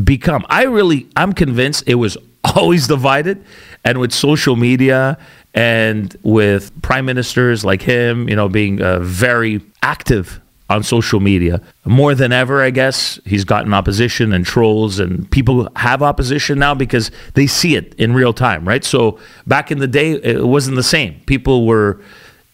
become? 0.02 0.46
I 0.48 0.64
really, 0.64 1.06
I'm 1.16 1.34
convinced 1.34 1.84
it 1.86 1.96
was 1.96 2.16
always 2.56 2.86
divided. 2.86 3.44
And 3.84 3.98
with 3.98 4.12
social 4.12 4.56
media 4.56 5.18
and 5.54 6.16
with 6.22 6.70
prime 6.82 7.06
ministers 7.06 7.64
like 7.64 7.82
him, 7.82 8.28
you 8.28 8.36
know, 8.36 8.48
being 8.48 8.82
uh, 8.82 8.98
very 9.00 9.60
active 9.82 10.40
on 10.68 10.82
social 10.82 11.20
media 11.20 11.62
more 11.84 12.14
than 12.14 12.32
ever, 12.32 12.60
I 12.62 12.70
guess. 12.70 13.20
He's 13.24 13.44
gotten 13.44 13.72
opposition 13.72 14.32
and 14.32 14.44
trolls, 14.44 14.98
and 14.98 15.30
people 15.30 15.68
have 15.76 16.02
opposition 16.02 16.58
now 16.58 16.74
because 16.74 17.10
they 17.34 17.46
see 17.46 17.76
it 17.76 17.94
in 17.94 18.14
real 18.14 18.32
time, 18.32 18.66
right? 18.66 18.84
So 18.84 19.18
back 19.46 19.70
in 19.70 19.78
the 19.78 19.86
day, 19.86 20.12
it 20.12 20.44
wasn't 20.44 20.76
the 20.76 20.82
same. 20.82 21.20
People 21.26 21.66
were 21.66 22.00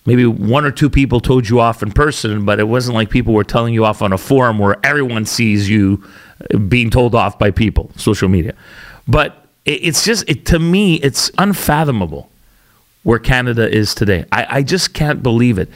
maybe 0.05 0.27
one 0.27 0.65
or 0.65 0.71
two 0.71 0.91
people 0.91 1.21
told 1.21 1.49
you 1.49 1.61
off 1.61 1.83
in 1.83 1.91
person, 1.91 2.45
but 2.45 2.61
it 2.61 2.65
wasn't 2.65 2.95
like 2.95 3.09
people 3.09 3.33
were 3.33 3.45
telling 3.45 3.73
you 3.73 3.85
off 3.85 4.03
on 4.03 4.13
a 4.13 4.19
forum 4.19 4.59
where 4.59 4.77
everyone 4.85 5.25
sees 5.25 5.69
you 5.71 6.05
being 6.69 6.91
told 6.91 7.15
off 7.15 7.39
by 7.39 7.51
people, 7.51 7.91
social 7.97 8.29
media. 8.29 8.55
But 9.09 9.42
it's 9.65 10.05
just, 10.05 10.29
it, 10.29 10.45
to 10.47 10.59
me, 10.59 10.97
it's 10.97 11.31
unfathomable 11.39 12.29
where 13.03 13.19
Canada 13.19 13.69
is 13.69 13.95
today. 13.95 14.25
I, 14.33 14.47
I 14.49 14.63
just 14.63 14.95
can't 14.95 15.23
believe 15.23 15.59
it. 15.59 15.69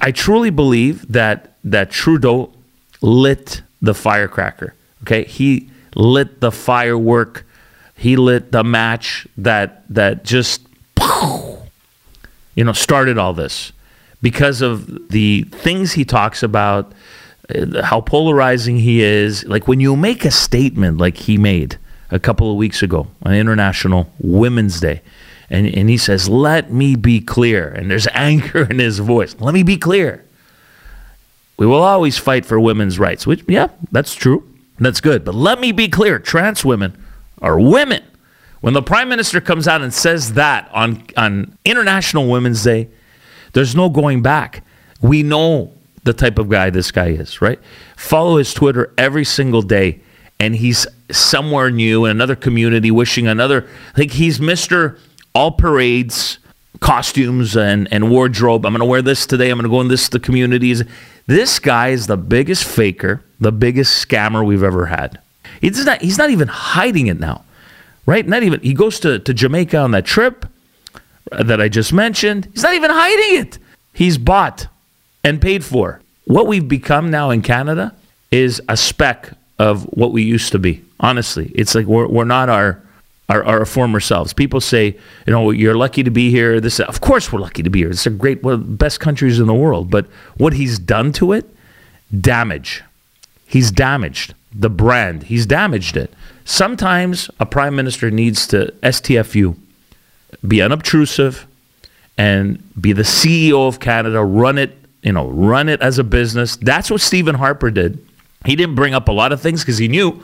I 0.00 0.12
truly 0.12 0.50
believe 0.50 1.10
that 1.12 1.54
that 1.64 1.90
Trudeau 1.90 2.52
lit 3.00 3.62
the 3.80 3.94
firecracker. 3.94 4.74
Okay, 5.02 5.24
he 5.24 5.70
lit 5.94 6.40
the 6.40 6.52
firework. 6.52 7.46
He 7.96 8.16
lit 8.16 8.52
the 8.52 8.64
match 8.64 9.26
that 9.36 9.82
that 9.88 10.24
just 10.24 10.62
you 12.54 12.64
know 12.64 12.72
started 12.72 13.18
all 13.18 13.32
this 13.32 13.72
because 14.20 14.62
of 14.62 15.08
the 15.10 15.42
things 15.44 15.92
he 15.92 16.04
talks 16.04 16.42
about, 16.42 16.92
uh, 17.54 17.82
how 17.82 18.00
polarizing 18.00 18.78
he 18.78 19.00
is. 19.00 19.44
Like 19.46 19.66
when 19.66 19.80
you 19.80 19.96
make 19.96 20.24
a 20.24 20.30
statement 20.30 20.98
like 20.98 21.16
he 21.16 21.38
made 21.38 21.78
a 22.10 22.18
couple 22.18 22.50
of 22.50 22.56
weeks 22.56 22.82
ago 22.82 23.08
on 23.22 23.34
International 23.34 24.10
Women's 24.18 24.80
Day 24.80 25.02
and, 25.50 25.66
and 25.66 25.88
he 25.88 25.96
says, 25.96 26.28
Let 26.28 26.72
me 26.72 26.96
be 26.96 27.20
clear. 27.20 27.68
And 27.68 27.90
there's 27.90 28.06
anger 28.12 28.66
in 28.70 28.78
his 28.78 28.98
voice. 28.98 29.36
Let 29.38 29.54
me 29.54 29.62
be 29.62 29.76
clear. 29.76 30.24
We 31.56 31.66
will 31.66 31.82
always 31.82 32.16
fight 32.18 32.46
for 32.46 32.60
women's 32.60 32.98
rights, 32.98 33.26
which, 33.26 33.42
yeah, 33.48 33.68
that's 33.90 34.14
true. 34.14 34.48
That's 34.78 35.00
good. 35.00 35.24
But 35.24 35.34
let 35.34 35.58
me 35.58 35.72
be 35.72 35.88
clear 35.88 36.20
trans 36.20 36.64
women 36.64 37.04
are 37.42 37.58
women. 37.58 38.04
When 38.60 38.74
the 38.74 38.82
prime 38.82 39.08
minister 39.08 39.40
comes 39.40 39.66
out 39.66 39.82
and 39.82 39.92
says 39.92 40.34
that 40.34 40.68
on, 40.72 41.04
on 41.16 41.56
International 41.64 42.28
Women's 42.28 42.62
Day, 42.62 42.88
there's 43.54 43.74
no 43.74 43.88
going 43.88 44.22
back. 44.22 44.64
We 45.00 45.22
know 45.24 45.72
the 46.04 46.12
type 46.12 46.38
of 46.38 46.48
guy 46.48 46.70
this 46.70 46.92
guy 46.92 47.08
is, 47.08 47.40
right? 47.40 47.58
Follow 47.96 48.36
his 48.36 48.54
Twitter 48.54 48.92
every 48.96 49.24
single 49.24 49.62
day, 49.62 50.00
and 50.40 50.56
he's 50.56 50.86
somewhere 51.10 51.70
new 51.70 52.04
in 52.04 52.10
another 52.10 52.36
community 52.36 52.90
wishing 52.90 53.26
another, 53.26 53.68
like 53.96 54.12
he's 54.12 54.38
Mr 54.38 54.98
all 55.34 55.52
parades, 55.52 56.38
costumes, 56.80 57.56
and, 57.56 57.86
and 57.92 58.10
wardrobe. 58.10 58.66
I'm 58.66 58.72
going 58.72 58.80
to 58.80 58.86
wear 58.86 59.02
this 59.02 59.24
today. 59.24 59.50
I'm 59.50 59.58
going 59.58 59.70
to 59.70 59.70
go 59.70 59.80
in 59.80 59.86
this 59.88 60.08
the 60.08 60.18
communities. 60.18 60.82
This 61.26 61.58
guy 61.60 61.88
is 61.88 62.08
the 62.08 62.16
biggest 62.16 62.64
faker, 62.64 63.22
the 63.38 63.52
biggest 63.52 64.06
scammer 64.06 64.44
we've 64.44 64.64
ever 64.64 64.86
had. 64.86 65.20
He's 65.60 65.84
not, 65.84 66.02
he's 66.02 66.18
not 66.18 66.30
even 66.30 66.48
hiding 66.48 67.06
it 67.06 67.20
now, 67.20 67.44
right? 68.04 68.26
Not 68.26 68.42
even, 68.42 68.60
he 68.60 68.74
goes 68.74 68.98
to, 69.00 69.20
to 69.20 69.34
Jamaica 69.34 69.76
on 69.76 69.92
that 69.92 70.04
trip 70.04 70.44
that 71.30 71.60
I 71.60 71.68
just 71.68 71.92
mentioned. 71.92 72.48
He's 72.52 72.62
not 72.62 72.74
even 72.74 72.90
hiding 72.90 73.46
it. 73.46 73.58
He's 73.92 74.18
bought 74.18 74.66
and 75.22 75.40
paid 75.40 75.64
for. 75.64 76.00
What 76.24 76.46
we've 76.46 76.66
become 76.66 77.10
now 77.10 77.30
in 77.30 77.42
Canada 77.42 77.94
is 78.30 78.60
a 78.68 78.76
speck 78.76 79.32
of 79.58 79.84
what 79.84 80.12
we 80.12 80.22
used 80.22 80.52
to 80.52 80.58
be. 80.58 80.84
Honestly, 81.00 81.52
it's 81.54 81.74
like 81.74 81.86
we're, 81.86 82.06
we're 82.06 82.24
not 82.24 82.48
our 82.48 82.82
our, 83.28 83.44
our 83.44 83.66
former 83.66 84.00
selves. 84.00 84.32
People 84.32 84.60
say, 84.60 84.96
you 85.26 85.32
know, 85.32 85.50
you're 85.50 85.76
lucky 85.76 86.02
to 86.02 86.10
be 86.10 86.30
here. 86.30 86.60
This, 86.60 86.80
of 86.80 87.00
course, 87.00 87.30
we're 87.30 87.40
lucky 87.40 87.62
to 87.62 87.70
be 87.70 87.80
here. 87.80 87.90
It's 87.90 88.06
a 88.06 88.10
great, 88.10 88.42
one 88.42 88.54
of 88.54 88.60
the 88.66 88.76
best 88.76 89.00
countries 89.00 89.38
in 89.38 89.46
the 89.46 89.54
world. 89.54 89.90
But 89.90 90.06
what 90.38 90.54
he's 90.54 90.78
done 90.78 91.12
to 91.14 91.32
it, 91.32 91.54
damage. 92.18 92.82
He's 93.46 93.70
damaged 93.70 94.34
the 94.52 94.70
brand. 94.70 95.24
He's 95.24 95.46
damaged 95.46 95.96
it. 95.96 96.12
Sometimes 96.44 97.30
a 97.38 97.46
prime 97.46 97.76
minister 97.76 98.10
needs 98.10 98.46
to 98.48 98.72
STFU, 98.82 99.56
be 100.46 100.62
unobtrusive, 100.62 101.46
and 102.16 102.62
be 102.80 102.92
the 102.92 103.02
CEO 103.02 103.68
of 103.68 103.80
Canada. 103.80 104.24
Run 104.24 104.56
it, 104.56 104.76
you 105.02 105.12
know, 105.12 105.28
run 105.28 105.68
it 105.68 105.80
as 105.82 105.98
a 105.98 106.04
business. 106.04 106.56
That's 106.56 106.90
what 106.90 107.02
Stephen 107.02 107.34
Harper 107.34 107.70
did. 107.70 108.04
He 108.48 108.56
didn't 108.56 108.76
bring 108.76 108.94
up 108.94 109.08
a 109.08 109.12
lot 109.12 109.30
of 109.30 109.42
things 109.42 109.60
because 109.60 109.76
he 109.76 109.88
knew 109.88 110.22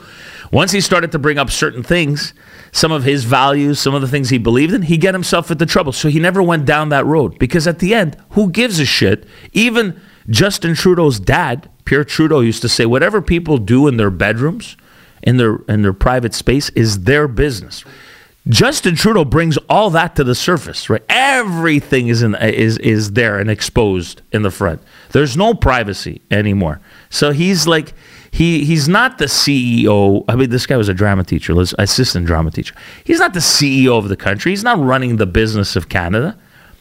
once 0.51 0.71
he 0.71 0.81
started 0.81 1.11
to 1.11 1.19
bring 1.19 1.37
up 1.37 1.49
certain 1.49 1.83
things, 1.83 2.33
some 2.71 2.91
of 2.91 3.03
his 3.03 3.23
values, 3.23 3.79
some 3.79 3.93
of 3.93 4.01
the 4.01 4.07
things 4.07 4.29
he 4.29 4.37
believed 4.37 4.73
in, 4.73 4.83
he 4.83 4.97
get 4.97 5.13
himself 5.13 5.51
into 5.51 5.65
trouble. 5.65 5.91
So 5.91 6.09
he 6.09 6.19
never 6.19 6.41
went 6.41 6.65
down 6.65 6.89
that 6.89 7.05
road 7.05 7.37
because 7.39 7.67
at 7.67 7.79
the 7.79 7.93
end, 7.93 8.17
who 8.31 8.49
gives 8.49 8.79
a 8.79 8.85
shit? 8.85 9.25
Even 9.53 9.99
Justin 10.29 10.73
Trudeau's 10.73 11.19
dad, 11.19 11.69
Pierre 11.85 12.03
Trudeau, 12.03 12.39
used 12.39 12.61
to 12.63 12.69
say, 12.69 12.85
whatever 12.85 13.21
people 13.21 13.57
do 13.57 13.87
in 13.87 13.97
their 13.97 14.09
bedrooms, 14.09 14.75
in 15.21 15.37
their 15.37 15.57
in 15.67 15.81
their 15.81 15.93
private 15.93 16.33
space, 16.33 16.69
is 16.69 17.03
their 17.03 17.27
business. 17.27 17.83
Justin 18.47 18.95
Trudeau 18.95 19.25
brings 19.25 19.57
all 19.69 19.89
that 19.89 20.15
to 20.15 20.23
the 20.23 20.35
surface, 20.35 20.87
right? 20.87 21.03
Everything 21.09 22.09
is 22.09 22.21
in, 22.21 22.35
is 22.35 22.77
is 22.77 23.13
there 23.13 23.39
and 23.39 23.49
exposed 23.49 24.21
in 24.31 24.43
the 24.43 24.51
front. 24.51 24.81
There's 25.11 25.35
no 25.35 25.55
privacy 25.55 26.21
anymore. 26.29 26.79
So 27.09 27.31
he's 27.31 27.67
like 27.67 27.93
he 28.35 28.65
he's 28.65 28.89
not 28.89 29.17
the 29.17 29.25
CEO. 29.25 30.25
I 30.27 30.35
mean, 30.35 30.49
this 30.49 30.65
guy 30.65 30.75
was 30.75 30.89
a 30.89 30.93
drama 30.93 31.23
teacher, 31.23 31.53
assistant 31.79 32.25
drama 32.25 32.51
teacher. 32.51 32.75
He's 33.05 33.19
not 33.19 33.33
the 33.33 33.39
CEO 33.39 33.97
of 33.97 34.09
the 34.09 34.17
country. 34.17 34.51
He's 34.51 34.63
not 34.63 34.77
running 34.77 35.15
the 35.15 35.25
business 35.25 35.77
of 35.77 35.87
Canada. 35.87 36.37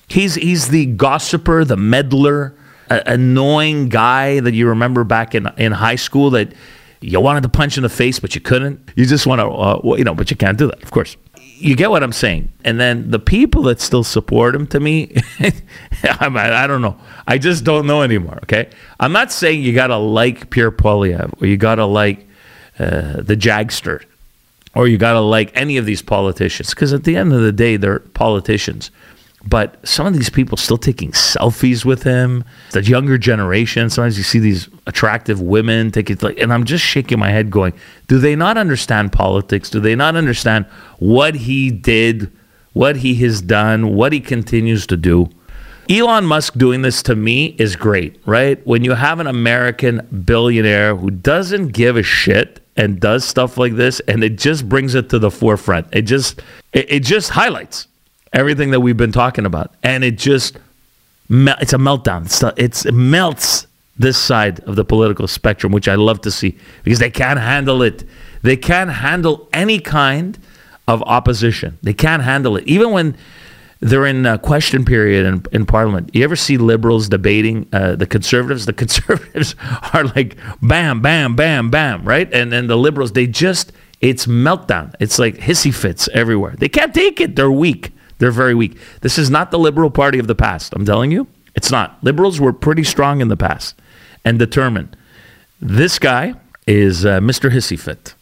He's 0.08 0.34
he's 0.34 0.70
the 0.70 0.86
gossiper, 0.86 1.64
the 1.64 1.76
meddler, 1.76 2.56
annoying 2.90 3.88
guy 3.88 4.40
that 4.40 4.54
you 4.54 4.66
remember 4.66 5.04
back 5.04 5.32
in 5.36 5.48
in 5.56 5.70
high 5.70 5.94
school 5.94 6.30
that 6.30 6.52
you 7.00 7.20
wanted 7.20 7.44
to 7.44 7.48
punch 7.48 7.76
in 7.76 7.84
the 7.84 7.88
face 7.88 8.18
but 8.18 8.34
you 8.34 8.40
couldn't. 8.40 8.90
You 8.96 9.06
just 9.06 9.24
want 9.24 9.40
to, 9.40 9.46
uh, 9.46 9.94
you 9.96 10.02
know, 10.02 10.14
but 10.14 10.32
you 10.32 10.36
can't 10.36 10.58
do 10.58 10.66
that, 10.66 10.82
of 10.82 10.90
course 10.90 11.16
you 11.56 11.76
get 11.76 11.90
what 11.90 12.02
I'm 12.02 12.12
saying. 12.12 12.52
And 12.64 12.80
then 12.80 13.10
the 13.10 13.18
people 13.18 13.62
that 13.64 13.80
still 13.80 14.04
support 14.04 14.54
him, 14.54 14.66
to 14.68 14.80
me, 14.80 15.16
I 16.02 16.66
don't 16.66 16.82
know. 16.82 16.98
I 17.26 17.38
just 17.38 17.64
don't 17.64 17.86
know 17.86 18.02
anymore. 18.02 18.38
Okay, 18.42 18.68
I'm 19.00 19.12
not 19.12 19.32
saying 19.32 19.62
you 19.62 19.72
gotta 19.72 19.96
like 19.96 20.50
Pierre 20.50 20.72
Poilievre 20.72 21.32
or 21.40 21.46
you 21.46 21.56
gotta 21.56 21.86
like 21.86 22.26
uh, 22.78 23.22
the 23.22 23.36
Jagster 23.36 24.04
or 24.74 24.88
you 24.88 24.98
gotta 24.98 25.20
like 25.20 25.52
any 25.54 25.76
of 25.76 25.86
these 25.86 26.02
politicians 26.02 26.70
because 26.70 26.92
at 26.92 27.04
the 27.04 27.16
end 27.16 27.32
of 27.32 27.40
the 27.40 27.52
day, 27.52 27.76
they're 27.76 28.00
politicians. 28.00 28.90
But 29.46 29.86
some 29.86 30.06
of 30.06 30.14
these 30.14 30.30
people 30.30 30.56
still 30.56 30.78
taking 30.78 31.12
selfies 31.12 31.84
with 31.84 32.02
him. 32.02 32.44
The 32.72 32.82
younger 32.82 33.18
generation. 33.18 33.90
Sometimes 33.90 34.16
you 34.16 34.24
see 34.24 34.38
these 34.38 34.68
attractive 34.86 35.40
women 35.40 35.90
taking 35.90 36.16
like, 36.22 36.38
and 36.38 36.52
I'm 36.52 36.64
just 36.64 36.84
shaking 36.84 37.18
my 37.18 37.30
head, 37.30 37.50
going, 37.50 37.74
"Do 38.08 38.18
they 38.18 38.36
not 38.36 38.56
understand 38.56 39.12
politics? 39.12 39.68
Do 39.68 39.80
they 39.80 39.94
not 39.94 40.16
understand 40.16 40.66
what 40.98 41.34
he 41.34 41.70
did, 41.70 42.30
what 42.72 42.96
he 42.96 43.14
has 43.16 43.42
done, 43.42 43.94
what 43.94 44.12
he 44.12 44.20
continues 44.20 44.86
to 44.86 44.96
do?" 44.96 45.28
Elon 45.90 46.24
Musk 46.24 46.54
doing 46.54 46.80
this 46.80 47.02
to 47.02 47.14
me 47.14 47.54
is 47.58 47.76
great, 47.76 48.18
right? 48.24 48.66
When 48.66 48.84
you 48.84 48.92
have 48.92 49.20
an 49.20 49.26
American 49.26 50.00
billionaire 50.24 50.96
who 50.96 51.10
doesn't 51.10 51.68
give 51.68 51.98
a 51.98 52.02
shit 52.02 52.60
and 52.76 52.98
does 52.98 53.24
stuff 53.24 53.58
like 53.58 53.76
this, 53.76 54.00
and 54.08 54.24
it 54.24 54.38
just 54.38 54.68
brings 54.68 54.94
it 54.94 55.10
to 55.10 55.18
the 55.18 55.30
forefront. 55.30 55.86
It 55.92 56.02
just 56.02 56.40
it, 56.72 56.86
it 56.88 57.00
just 57.00 57.30
highlights 57.30 57.88
everything 58.34 58.72
that 58.72 58.80
we've 58.80 58.96
been 58.96 59.12
talking 59.12 59.46
about, 59.46 59.72
and 59.82 60.04
it 60.04 60.18
just 60.18 60.58
it's 61.30 61.72
a 61.72 61.78
meltdown. 61.78 62.26
It's, 62.26 62.42
it's 62.58 62.84
it 62.84 62.92
melts 62.92 63.66
this 63.96 64.18
side 64.18 64.60
of 64.60 64.76
the 64.76 64.84
political 64.84 65.26
spectrum, 65.28 65.72
which 65.72 65.88
I 65.88 65.94
love 65.94 66.20
to 66.22 66.30
see 66.30 66.58
because 66.82 66.98
they 66.98 67.10
can't 67.10 67.38
handle 67.38 67.82
it. 67.82 68.04
They 68.42 68.56
can't 68.56 68.90
handle 68.90 69.48
any 69.52 69.78
kind 69.78 70.38
of 70.86 71.02
opposition. 71.04 71.78
They 71.82 71.94
can't 71.94 72.22
handle 72.22 72.56
it, 72.56 72.66
even 72.66 72.90
when 72.90 73.16
they're 73.80 74.06
in 74.06 74.24
a 74.26 74.38
question 74.38 74.84
period 74.84 75.26
in, 75.26 75.44
in 75.52 75.66
Parliament. 75.66 76.10
You 76.14 76.24
ever 76.24 76.36
see 76.36 76.56
liberals 76.56 77.08
debating 77.08 77.68
uh, 77.72 77.96
the 77.96 78.06
conservatives? 78.06 78.66
The 78.66 78.72
conservatives 78.84 79.54
are 79.92 80.04
like 80.04 80.36
bam, 80.60 81.00
bam, 81.00 81.36
bam, 81.36 81.70
bam, 81.70 82.04
right? 82.04 82.32
And 82.32 82.52
then 82.52 82.66
the 82.66 82.76
liberals, 82.76 83.12
they 83.12 83.26
just 83.26 83.72
it's 84.00 84.26
meltdown. 84.26 84.94
It's 85.00 85.18
like 85.18 85.36
hissy 85.36 85.72
fits 85.72 86.08
everywhere. 86.12 86.54
They 86.58 86.68
can't 86.68 86.92
take 86.92 87.20
it. 87.20 87.36
They're 87.36 87.50
weak. 87.50 87.93
They're 88.18 88.30
very 88.30 88.54
weak. 88.54 88.78
This 89.00 89.18
is 89.18 89.30
not 89.30 89.50
the 89.50 89.58
Liberal 89.58 89.90
Party 89.90 90.18
of 90.18 90.26
the 90.26 90.34
past. 90.34 90.72
I'm 90.74 90.84
telling 90.84 91.10
you, 91.10 91.26
it's 91.54 91.70
not. 91.70 92.02
Liberals 92.02 92.40
were 92.40 92.52
pretty 92.52 92.84
strong 92.84 93.20
in 93.20 93.28
the 93.28 93.36
past 93.36 93.74
and 94.24 94.38
determined. 94.38 94.96
This 95.60 95.98
guy 95.98 96.34
is 96.66 97.04
uh, 97.04 97.20
Mr. 97.20 97.50
Hissy 97.50 97.78
Fit. 97.78 98.14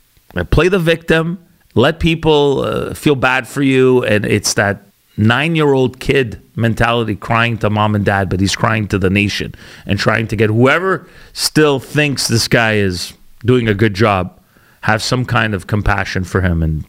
Play 0.51 0.69
the 0.69 0.79
victim, 0.79 1.45
let 1.75 2.01
people 2.01 2.61
uh, 2.61 2.95
feel 2.95 3.15
bad 3.15 3.47
for 3.47 3.63
you, 3.63 4.03
and 4.05 4.25
it's 4.25 4.55
that 4.55 4.83
nine 5.17 5.55
year 5.55 5.73
old 5.73 6.01
kid 6.01 6.41
mentality 6.57 7.15
crying 7.15 7.59
to 7.59 7.71
mom 7.71 7.95
and 7.95 8.05
dad, 8.05 8.29
but 8.29 8.41
he's 8.41 8.57
crying 8.57 8.89
to 8.89 8.99
the 8.99 9.11
nation 9.11 9.55
and 9.87 9.99
trying 9.99 10.27
to 10.29 10.37
get 10.37 10.49
whoever 10.49 11.07
still 11.33 11.79
thinks 11.79 12.29
this 12.29 12.49
guy 12.49 12.75
is 12.75 13.13
doing 13.45 13.69
a 13.69 13.75
good 13.75 13.95
job 13.95 14.39
have 14.83 15.03
some 15.03 15.25
kind 15.25 15.55
of 15.55 15.67
compassion 15.67 16.25
for 16.25 16.41
him 16.41 16.63
and 16.63 16.85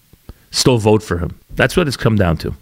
still 0.51 0.77
vote 0.77 1.03
for 1.03 1.17
him. 1.17 1.39
That's 1.51 1.77
what 1.77 1.87
it's 1.87 1.97
come 1.97 2.15
down 2.15 2.37
to. 2.37 2.53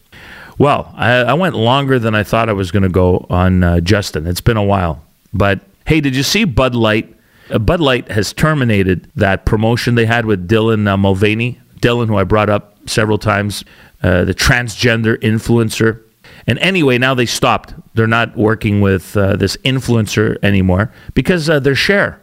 Well, 0.61 0.93
I, 0.95 1.13
I 1.13 1.33
went 1.33 1.55
longer 1.55 1.97
than 1.97 2.13
I 2.13 2.21
thought 2.21 2.47
I 2.47 2.53
was 2.53 2.69
going 2.69 2.83
to 2.83 2.89
go 2.89 3.25
on 3.31 3.63
uh, 3.63 3.79
Justin. 3.79 4.27
It's 4.27 4.41
been 4.41 4.57
a 4.57 4.63
while. 4.63 5.03
But 5.33 5.61
hey, 5.87 6.01
did 6.01 6.15
you 6.15 6.21
see 6.21 6.43
Bud 6.43 6.75
Light? 6.75 7.11
Uh, 7.49 7.57
Bud 7.57 7.79
Light 7.79 8.11
has 8.11 8.31
terminated 8.31 9.09
that 9.15 9.43
promotion 9.43 9.95
they 9.95 10.05
had 10.05 10.27
with 10.27 10.47
Dylan 10.47 10.87
uh, 10.87 10.97
Mulvaney. 10.97 11.59
Dylan, 11.79 12.09
who 12.09 12.17
I 12.17 12.25
brought 12.25 12.51
up 12.51 12.77
several 12.87 13.17
times, 13.17 13.65
uh, 14.03 14.23
the 14.23 14.35
transgender 14.35 15.17
influencer. 15.17 15.99
And 16.45 16.59
anyway, 16.59 16.99
now 16.99 17.15
they 17.15 17.25
stopped. 17.25 17.73
They're 17.95 18.05
not 18.05 18.37
working 18.37 18.81
with 18.81 19.17
uh, 19.17 19.37
this 19.37 19.57
influencer 19.65 20.37
anymore 20.43 20.93
because 21.15 21.49
uh, 21.49 21.59
their 21.59 21.73
share 21.73 22.21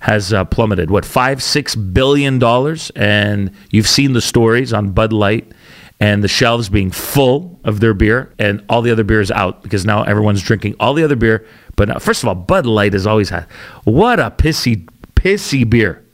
has 0.00 0.34
plummeted. 0.50 0.90
What 0.90 1.04
five, 1.04 1.40
six 1.40 1.76
billion 1.76 2.40
dollars? 2.40 2.90
And 2.96 3.52
you've 3.70 3.86
seen 3.86 4.12
the 4.12 4.20
stories 4.20 4.72
on 4.72 4.90
Bud 4.90 5.12
Light 5.12 5.52
and 6.00 6.24
the 6.24 6.28
shelves 6.28 6.70
being 6.70 6.90
full 6.90 7.60
of 7.62 7.80
their 7.80 7.92
beer, 7.92 8.32
and 8.38 8.64
all 8.70 8.80
the 8.80 8.90
other 8.90 9.04
beer 9.04 9.20
is 9.20 9.30
out 9.30 9.62
because 9.62 9.84
now 9.84 10.02
everyone's 10.02 10.42
drinking 10.42 10.74
all 10.80 10.94
the 10.94 11.04
other 11.04 11.16
beer. 11.16 11.46
But 11.76 11.88
now, 11.88 11.98
first 11.98 12.22
of 12.22 12.28
all, 12.28 12.34
Bud 12.34 12.66
Light 12.66 12.94
has 12.94 13.06
always 13.06 13.28
had 13.28 13.44
what 13.84 14.18
a 14.18 14.30
pissy, 14.30 14.88
pissy 15.14 15.68
beer, 15.68 16.04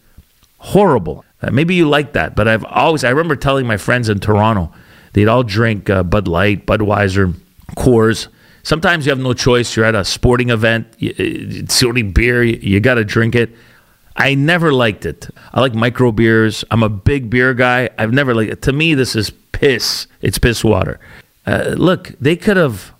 horrible. 0.58 1.24
Uh, 1.40 1.50
maybe 1.50 1.74
you 1.74 1.88
like 1.88 2.14
that, 2.14 2.34
but 2.34 2.48
I've 2.48 2.64
always 2.64 3.04
I 3.04 3.10
remember 3.10 3.36
telling 3.36 3.66
my 3.66 3.76
friends 3.76 4.08
in 4.08 4.18
Toronto 4.18 4.72
they'd 5.12 5.28
all 5.28 5.44
drink 5.44 5.88
uh, 5.88 6.02
Bud 6.02 6.26
Light, 6.26 6.66
Budweiser, 6.66 7.34
Coors. 7.76 8.28
Sometimes 8.64 9.06
you 9.06 9.10
have 9.10 9.20
no 9.20 9.32
choice. 9.32 9.76
You're 9.76 9.84
at 9.84 9.94
a 9.94 10.04
sporting 10.04 10.50
event. 10.50 10.88
You, 10.98 11.14
it's 11.16 11.78
the 11.78 11.86
only 11.86 12.02
beer. 12.02 12.42
You, 12.42 12.58
you 12.60 12.80
got 12.80 12.94
to 12.94 13.04
drink 13.04 13.36
it. 13.36 13.54
I 14.16 14.34
never 14.34 14.72
liked 14.72 15.04
it. 15.04 15.28
I 15.52 15.60
like 15.60 15.74
micro 15.74 16.10
beers. 16.10 16.64
I'm 16.70 16.82
a 16.82 16.88
big 16.88 17.30
beer 17.30 17.54
guy. 17.54 17.90
I've 17.98 18.12
never 18.12 18.34
liked 18.34 18.50
it. 18.50 18.62
To 18.62 18.72
me, 18.72 18.94
this 18.94 19.14
is 19.14 19.30
piss. 19.56 20.06
It's 20.20 20.38
piss 20.38 20.62
water. 20.62 21.00
Uh, 21.46 21.74
look, 21.76 22.12
they 22.20 22.36
could 22.36 22.56
have 22.56 22.92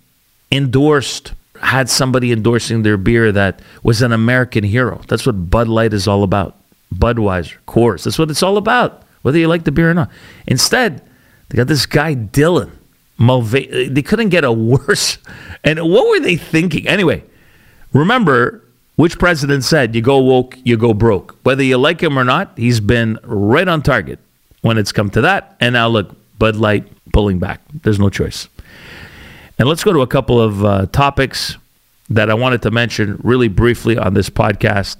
endorsed, 0.51 1.33
had 1.61 1.89
somebody 1.89 2.31
endorsing 2.31 2.83
their 2.83 2.97
beer 2.97 3.31
that 3.31 3.61
was 3.83 4.01
an 4.01 4.11
American 4.11 4.63
hero. 4.63 5.01
That's 5.07 5.25
what 5.25 5.49
Bud 5.49 5.67
Light 5.67 5.93
is 5.93 6.07
all 6.07 6.23
about. 6.23 6.55
Budweiser, 6.93 7.57
Coors. 7.67 8.03
That's 8.03 8.17
what 8.17 8.31
it's 8.31 8.41
all 8.41 8.57
about, 8.57 9.03
whether 9.21 9.37
you 9.37 9.47
like 9.47 9.65
the 9.65 9.71
beer 9.71 9.91
or 9.91 9.93
not. 9.93 10.09
Instead, 10.47 11.01
they 11.49 11.57
got 11.57 11.67
this 11.67 11.85
guy, 11.85 12.15
Dylan 12.15 12.71
Mulvaney. 13.17 13.89
They 13.89 14.01
couldn't 14.01 14.29
get 14.29 14.43
a 14.43 14.51
worse. 14.51 15.17
And 15.63 15.79
what 15.79 16.07
were 16.07 16.21
they 16.21 16.37
thinking? 16.37 16.87
Anyway, 16.87 17.23
remember, 17.91 18.63
which 18.95 19.19
president 19.19 19.65
said, 19.65 19.95
you 19.95 20.01
go 20.01 20.19
woke, 20.19 20.55
you 20.63 20.77
go 20.77 20.93
broke? 20.93 21.35
Whether 21.43 21.63
you 21.63 21.77
like 21.77 22.01
him 22.01 22.17
or 22.17 22.23
not, 22.23 22.53
he's 22.55 22.79
been 22.79 23.19
right 23.23 23.67
on 23.67 23.81
target 23.81 24.19
when 24.61 24.77
it's 24.77 24.93
come 24.93 25.09
to 25.09 25.21
that. 25.21 25.57
And 25.59 25.73
now 25.73 25.89
look, 25.89 26.15
Bud 26.37 26.55
Light 26.55 26.87
pulling 27.13 27.39
back. 27.39 27.61
There's 27.83 27.99
no 27.99 28.09
choice. 28.09 28.47
And 29.59 29.67
let's 29.67 29.83
go 29.83 29.93
to 29.93 30.01
a 30.01 30.07
couple 30.07 30.39
of 30.39 30.63
uh, 30.63 30.85
topics 30.87 31.57
that 32.09 32.29
I 32.29 32.35
wanted 32.35 32.61
to 32.61 32.71
mention 32.71 33.19
really 33.23 33.47
briefly 33.47 33.97
on 33.97 34.13
this 34.13 34.29
podcast 34.29 34.97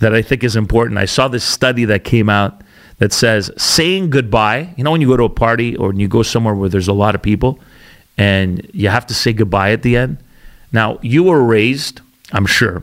that 0.00 0.14
I 0.14 0.22
think 0.22 0.44
is 0.44 0.56
important. 0.56 0.98
I 0.98 1.06
saw 1.06 1.28
this 1.28 1.44
study 1.44 1.84
that 1.86 2.04
came 2.04 2.28
out 2.28 2.62
that 2.98 3.12
says 3.12 3.50
saying 3.56 4.10
goodbye, 4.10 4.74
you 4.76 4.84
know, 4.84 4.90
when 4.90 5.00
you 5.00 5.08
go 5.08 5.16
to 5.16 5.24
a 5.24 5.28
party 5.28 5.76
or 5.76 5.88
when 5.88 6.00
you 6.00 6.08
go 6.08 6.22
somewhere 6.22 6.54
where 6.54 6.68
there's 6.68 6.88
a 6.88 6.92
lot 6.92 7.14
of 7.14 7.22
people 7.22 7.58
and 8.18 8.68
you 8.72 8.88
have 8.88 9.06
to 9.06 9.14
say 9.14 9.32
goodbye 9.32 9.70
at 9.72 9.82
the 9.82 9.96
end. 9.96 10.18
Now, 10.72 10.98
you 11.02 11.22
were 11.22 11.42
raised, 11.42 12.00
I'm 12.32 12.46
sure, 12.46 12.82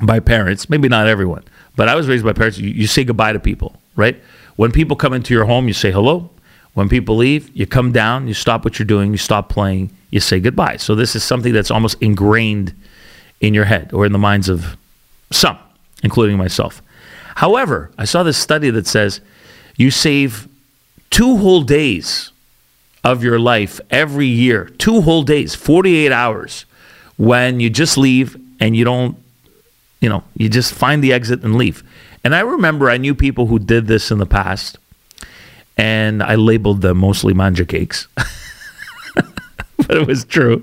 by 0.00 0.20
parents, 0.20 0.68
maybe 0.68 0.88
not 0.88 1.06
everyone, 1.06 1.44
but 1.76 1.88
I 1.88 1.94
was 1.94 2.08
raised 2.08 2.24
by 2.24 2.32
parents. 2.32 2.58
You, 2.58 2.70
you 2.70 2.86
say 2.86 3.04
goodbye 3.04 3.32
to 3.32 3.40
people, 3.40 3.76
right? 3.96 4.20
When 4.56 4.72
people 4.72 4.96
come 4.96 5.12
into 5.12 5.34
your 5.34 5.44
home, 5.44 5.68
you 5.68 5.74
say 5.74 5.90
hello. 5.90 6.30
When 6.80 6.88
people 6.88 7.16
leave, 7.16 7.54
you 7.54 7.66
come 7.66 7.92
down, 7.92 8.26
you 8.26 8.32
stop 8.32 8.64
what 8.64 8.78
you're 8.78 8.86
doing, 8.86 9.12
you 9.12 9.18
stop 9.18 9.50
playing, 9.50 9.90
you 10.08 10.18
say 10.18 10.40
goodbye. 10.40 10.78
So 10.78 10.94
this 10.94 11.14
is 11.14 11.22
something 11.22 11.52
that's 11.52 11.70
almost 11.70 12.00
ingrained 12.00 12.74
in 13.38 13.52
your 13.52 13.66
head 13.66 13.92
or 13.92 14.06
in 14.06 14.12
the 14.12 14.18
minds 14.18 14.48
of 14.48 14.78
some, 15.30 15.58
including 16.02 16.38
myself. 16.38 16.80
However, 17.34 17.90
I 17.98 18.06
saw 18.06 18.22
this 18.22 18.38
study 18.38 18.70
that 18.70 18.86
says 18.86 19.20
you 19.76 19.90
save 19.90 20.48
two 21.10 21.36
whole 21.36 21.60
days 21.60 22.32
of 23.04 23.22
your 23.22 23.38
life 23.38 23.78
every 23.90 24.28
year, 24.28 24.64
two 24.78 25.02
whole 25.02 25.22
days, 25.22 25.54
48 25.54 26.10
hours, 26.12 26.64
when 27.18 27.60
you 27.60 27.68
just 27.68 27.98
leave 27.98 28.40
and 28.58 28.74
you 28.74 28.86
don't, 28.86 29.18
you 30.00 30.08
know, 30.08 30.24
you 30.34 30.48
just 30.48 30.72
find 30.72 31.04
the 31.04 31.12
exit 31.12 31.42
and 31.42 31.56
leave. 31.56 31.84
And 32.24 32.34
I 32.34 32.40
remember 32.40 32.88
I 32.88 32.96
knew 32.96 33.14
people 33.14 33.48
who 33.48 33.58
did 33.58 33.86
this 33.86 34.10
in 34.10 34.16
the 34.16 34.24
past, 34.24 34.78
and 35.80 36.22
I 36.22 36.34
labeled 36.34 36.82
them 36.82 36.98
mostly 36.98 37.32
mangiacakes. 37.32 38.06
but 39.14 39.96
it 39.96 40.06
was 40.06 40.26
true. 40.26 40.62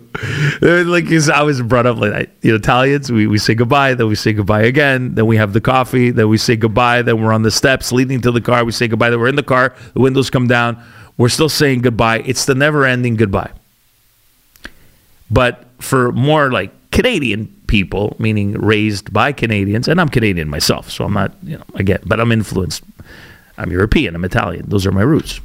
Like 0.61 1.11
I 1.11 1.41
was 1.41 1.59
brought 1.63 1.87
up 1.87 1.97
like 1.97 2.11
that. 2.11 2.43
Know, 2.43 2.55
Italians, 2.55 3.11
we, 3.11 3.25
we 3.25 3.39
say 3.39 3.55
goodbye, 3.55 3.95
then 3.95 4.07
we 4.07 4.13
say 4.13 4.31
goodbye 4.31 4.61
again, 4.61 5.15
then 5.15 5.25
we 5.25 5.35
have 5.37 5.53
the 5.53 5.61
coffee, 5.61 6.11
then 6.11 6.29
we 6.29 6.37
say 6.37 6.55
goodbye, 6.55 7.01
then 7.01 7.19
we're 7.19 7.33
on 7.33 7.41
the 7.41 7.49
steps 7.49 7.91
leading 7.91 8.21
to 8.21 8.31
the 8.31 8.41
car, 8.41 8.63
we 8.63 8.71
say 8.71 8.87
goodbye, 8.87 9.09
then 9.09 9.19
we're 9.19 9.27
in 9.27 9.35
the 9.35 9.41
car, 9.41 9.75
the 9.95 10.01
windows 10.01 10.29
come 10.29 10.45
down, 10.45 10.79
we're 11.17 11.29
still 11.29 11.49
saying 11.49 11.81
goodbye. 11.81 12.19
It's 12.19 12.45
the 12.45 12.53
never 12.53 12.85
ending 12.85 13.15
goodbye. 13.15 13.49
But 15.31 15.65
for 15.79 16.11
more 16.11 16.51
like 16.51 16.71
Canadian 16.91 17.47
people, 17.65 18.15
meaning 18.19 18.51
raised 18.53 19.11
by 19.11 19.31
Canadians, 19.31 19.87
and 19.87 19.99
I'm 19.99 20.09
Canadian 20.09 20.47
myself, 20.47 20.91
so 20.91 21.05
I'm 21.05 21.13
not, 21.13 21.33
you 21.41 21.57
know, 21.57 21.65
again, 21.73 22.01
but 22.05 22.19
I'm 22.19 22.31
influenced. 22.31 22.83
I'm 23.57 23.71
European, 23.71 24.15
I'm 24.15 24.25
Italian. 24.25 24.65
Those 24.69 24.85
are 24.85 24.91
my 24.91 25.01
roots. 25.01 25.41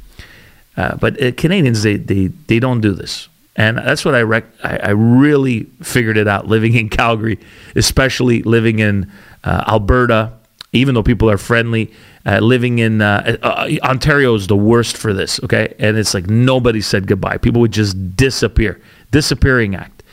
Uh, 0.75 0.95
but 0.95 1.21
uh, 1.21 1.31
Canadians, 1.33 1.83
they, 1.83 1.97
they, 1.97 2.27
they 2.27 2.59
don't 2.59 2.81
do 2.81 2.93
this. 2.93 3.27
And 3.55 3.77
that's 3.77 4.03
what 4.03 4.15
I, 4.15 4.21
rec- 4.21 4.45
I, 4.63 4.77
I 4.77 4.89
really 4.89 5.63
figured 5.81 6.17
it 6.17 6.27
out 6.27 6.47
living 6.47 6.73
in 6.73 6.89
Calgary, 6.89 7.39
especially 7.75 8.41
living 8.41 8.79
in 8.79 9.11
uh, 9.43 9.63
Alberta, 9.67 10.33
even 10.71 10.95
though 10.95 11.03
people 11.03 11.29
are 11.29 11.37
friendly. 11.37 11.93
Uh, 12.25 12.39
living 12.39 12.79
in 12.79 13.01
uh, 13.01 13.37
uh, 13.43 13.69
Ontario 13.83 14.33
is 14.33 14.47
the 14.47 14.55
worst 14.55 14.95
for 14.95 15.13
this, 15.13 15.43
okay? 15.43 15.75
And 15.77 15.97
it's 15.97 16.13
like 16.13 16.27
nobody 16.27 16.81
said 16.81 17.05
goodbye. 17.05 17.37
People 17.37 17.61
would 17.61 17.73
just 17.73 18.15
disappear, 18.15 18.81
disappearing 19.11 19.75
act. 19.75 20.03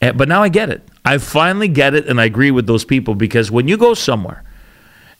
But 0.00 0.28
now 0.28 0.42
I 0.42 0.48
get 0.48 0.70
it. 0.70 0.88
I 1.04 1.18
finally 1.18 1.68
get 1.68 1.94
it, 1.94 2.06
and 2.06 2.20
I 2.20 2.24
agree 2.24 2.50
with 2.50 2.66
those 2.66 2.84
people 2.84 3.14
because 3.14 3.50
when 3.50 3.68
you 3.68 3.76
go 3.76 3.94
somewhere 3.94 4.44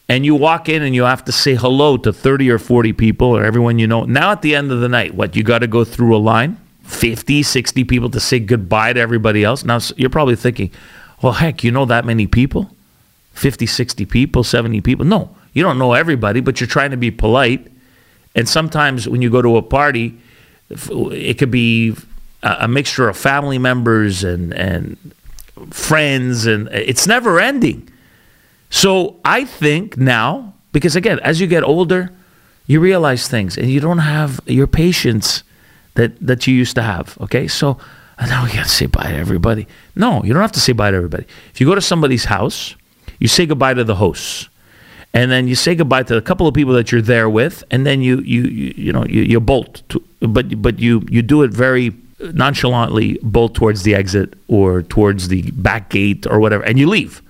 and 0.08 0.24
you 0.24 0.34
walk 0.34 0.68
in 0.68 0.82
and 0.82 0.94
you 0.94 1.04
have 1.04 1.24
to 1.26 1.32
say 1.32 1.54
hello 1.54 1.96
to 1.98 2.12
30 2.12 2.50
or 2.50 2.58
40 2.58 2.92
people 2.94 3.28
or 3.28 3.44
everyone 3.44 3.78
you 3.78 3.86
know, 3.86 4.04
now 4.04 4.32
at 4.32 4.42
the 4.42 4.54
end 4.54 4.72
of 4.72 4.80
the 4.80 4.88
night, 4.88 5.14
what, 5.14 5.36
you 5.36 5.42
got 5.42 5.58
to 5.58 5.66
go 5.66 5.84
through 5.84 6.16
a 6.16 6.18
line? 6.18 6.58
50, 6.84 7.42
60 7.42 7.84
people 7.84 8.08
to 8.10 8.18
say 8.18 8.40
goodbye 8.40 8.94
to 8.94 9.00
everybody 9.00 9.44
else. 9.44 9.64
Now 9.64 9.78
you're 9.96 10.08
probably 10.08 10.36
thinking, 10.36 10.70
well, 11.22 11.34
heck, 11.34 11.62
you 11.62 11.70
know 11.70 11.84
that 11.84 12.06
many 12.06 12.26
people? 12.26 12.70
50, 13.34 13.66
60 13.66 14.06
people, 14.06 14.42
70 14.42 14.80
people? 14.80 15.04
No, 15.04 15.34
you 15.52 15.62
don't 15.62 15.78
know 15.78 15.92
everybody, 15.92 16.40
but 16.40 16.60
you're 16.60 16.68
trying 16.68 16.90
to 16.92 16.96
be 16.96 17.10
polite. 17.10 17.70
And 18.34 18.48
sometimes 18.48 19.06
when 19.06 19.20
you 19.20 19.28
go 19.28 19.42
to 19.42 19.58
a 19.58 19.62
party, 19.62 20.18
it 20.70 21.38
could 21.38 21.50
be 21.50 21.94
a 22.42 22.66
mixture 22.66 23.08
of 23.08 23.16
family 23.16 23.58
members 23.58 24.24
and, 24.24 24.54
and 24.54 24.96
friends, 25.70 26.46
and 26.46 26.68
it's 26.68 27.06
never 27.06 27.38
ending. 27.38 27.90
So 28.70 29.20
I 29.24 29.44
think 29.44 29.96
now, 29.96 30.54
because 30.72 30.96
again, 30.96 31.18
as 31.20 31.40
you 31.40 31.46
get 31.46 31.62
older, 31.62 32.12
you 32.66 32.80
realize 32.80 33.28
things 33.28 33.56
and 33.56 33.68
you 33.70 33.80
don't 33.80 33.98
have 33.98 34.40
your 34.46 34.66
patience 34.66 35.42
that 35.94 36.18
that 36.24 36.46
you 36.46 36.54
used 36.54 36.74
to 36.76 36.82
have. 36.82 37.16
Okay, 37.20 37.48
so 37.48 37.78
oh, 38.18 38.26
now 38.26 38.44
we 38.44 38.52
gotta 38.52 38.68
say 38.68 38.86
bye 38.86 39.10
to 39.10 39.16
everybody. 39.16 39.66
No, 39.96 40.22
you 40.22 40.32
don't 40.32 40.42
have 40.42 40.52
to 40.52 40.60
say 40.60 40.72
bye 40.72 40.90
to 40.90 40.96
everybody. 40.96 41.24
If 41.52 41.60
you 41.60 41.66
go 41.66 41.74
to 41.74 41.80
somebody's 41.80 42.26
house, 42.26 42.76
you 43.18 43.28
say 43.28 43.46
goodbye 43.46 43.74
to 43.74 43.84
the 43.84 43.96
hosts, 43.96 44.48
and 45.14 45.30
then 45.30 45.48
you 45.48 45.54
say 45.54 45.74
goodbye 45.74 46.04
to 46.04 46.16
a 46.16 46.22
couple 46.22 46.46
of 46.46 46.54
people 46.54 46.74
that 46.74 46.92
you're 46.92 47.02
there 47.02 47.28
with, 47.28 47.64
and 47.70 47.86
then 47.86 48.02
you 48.02 48.18
you 48.20 48.42
you, 48.42 48.74
you 48.76 48.92
know 48.92 49.04
you, 49.06 49.22
you 49.22 49.40
bolt, 49.40 49.82
to, 49.88 50.02
but 50.20 50.60
but 50.62 50.78
you 50.78 51.02
you 51.08 51.22
do 51.22 51.42
it 51.42 51.50
very 51.50 51.92
nonchalantly, 52.34 53.18
bolt 53.22 53.54
towards 53.54 53.82
the 53.82 53.94
exit 53.94 54.34
or 54.48 54.82
towards 54.82 55.28
the 55.28 55.50
back 55.52 55.88
gate 55.88 56.26
or 56.26 56.38
whatever, 56.38 56.62
and 56.64 56.78
you 56.78 56.86
leave, 56.86 57.22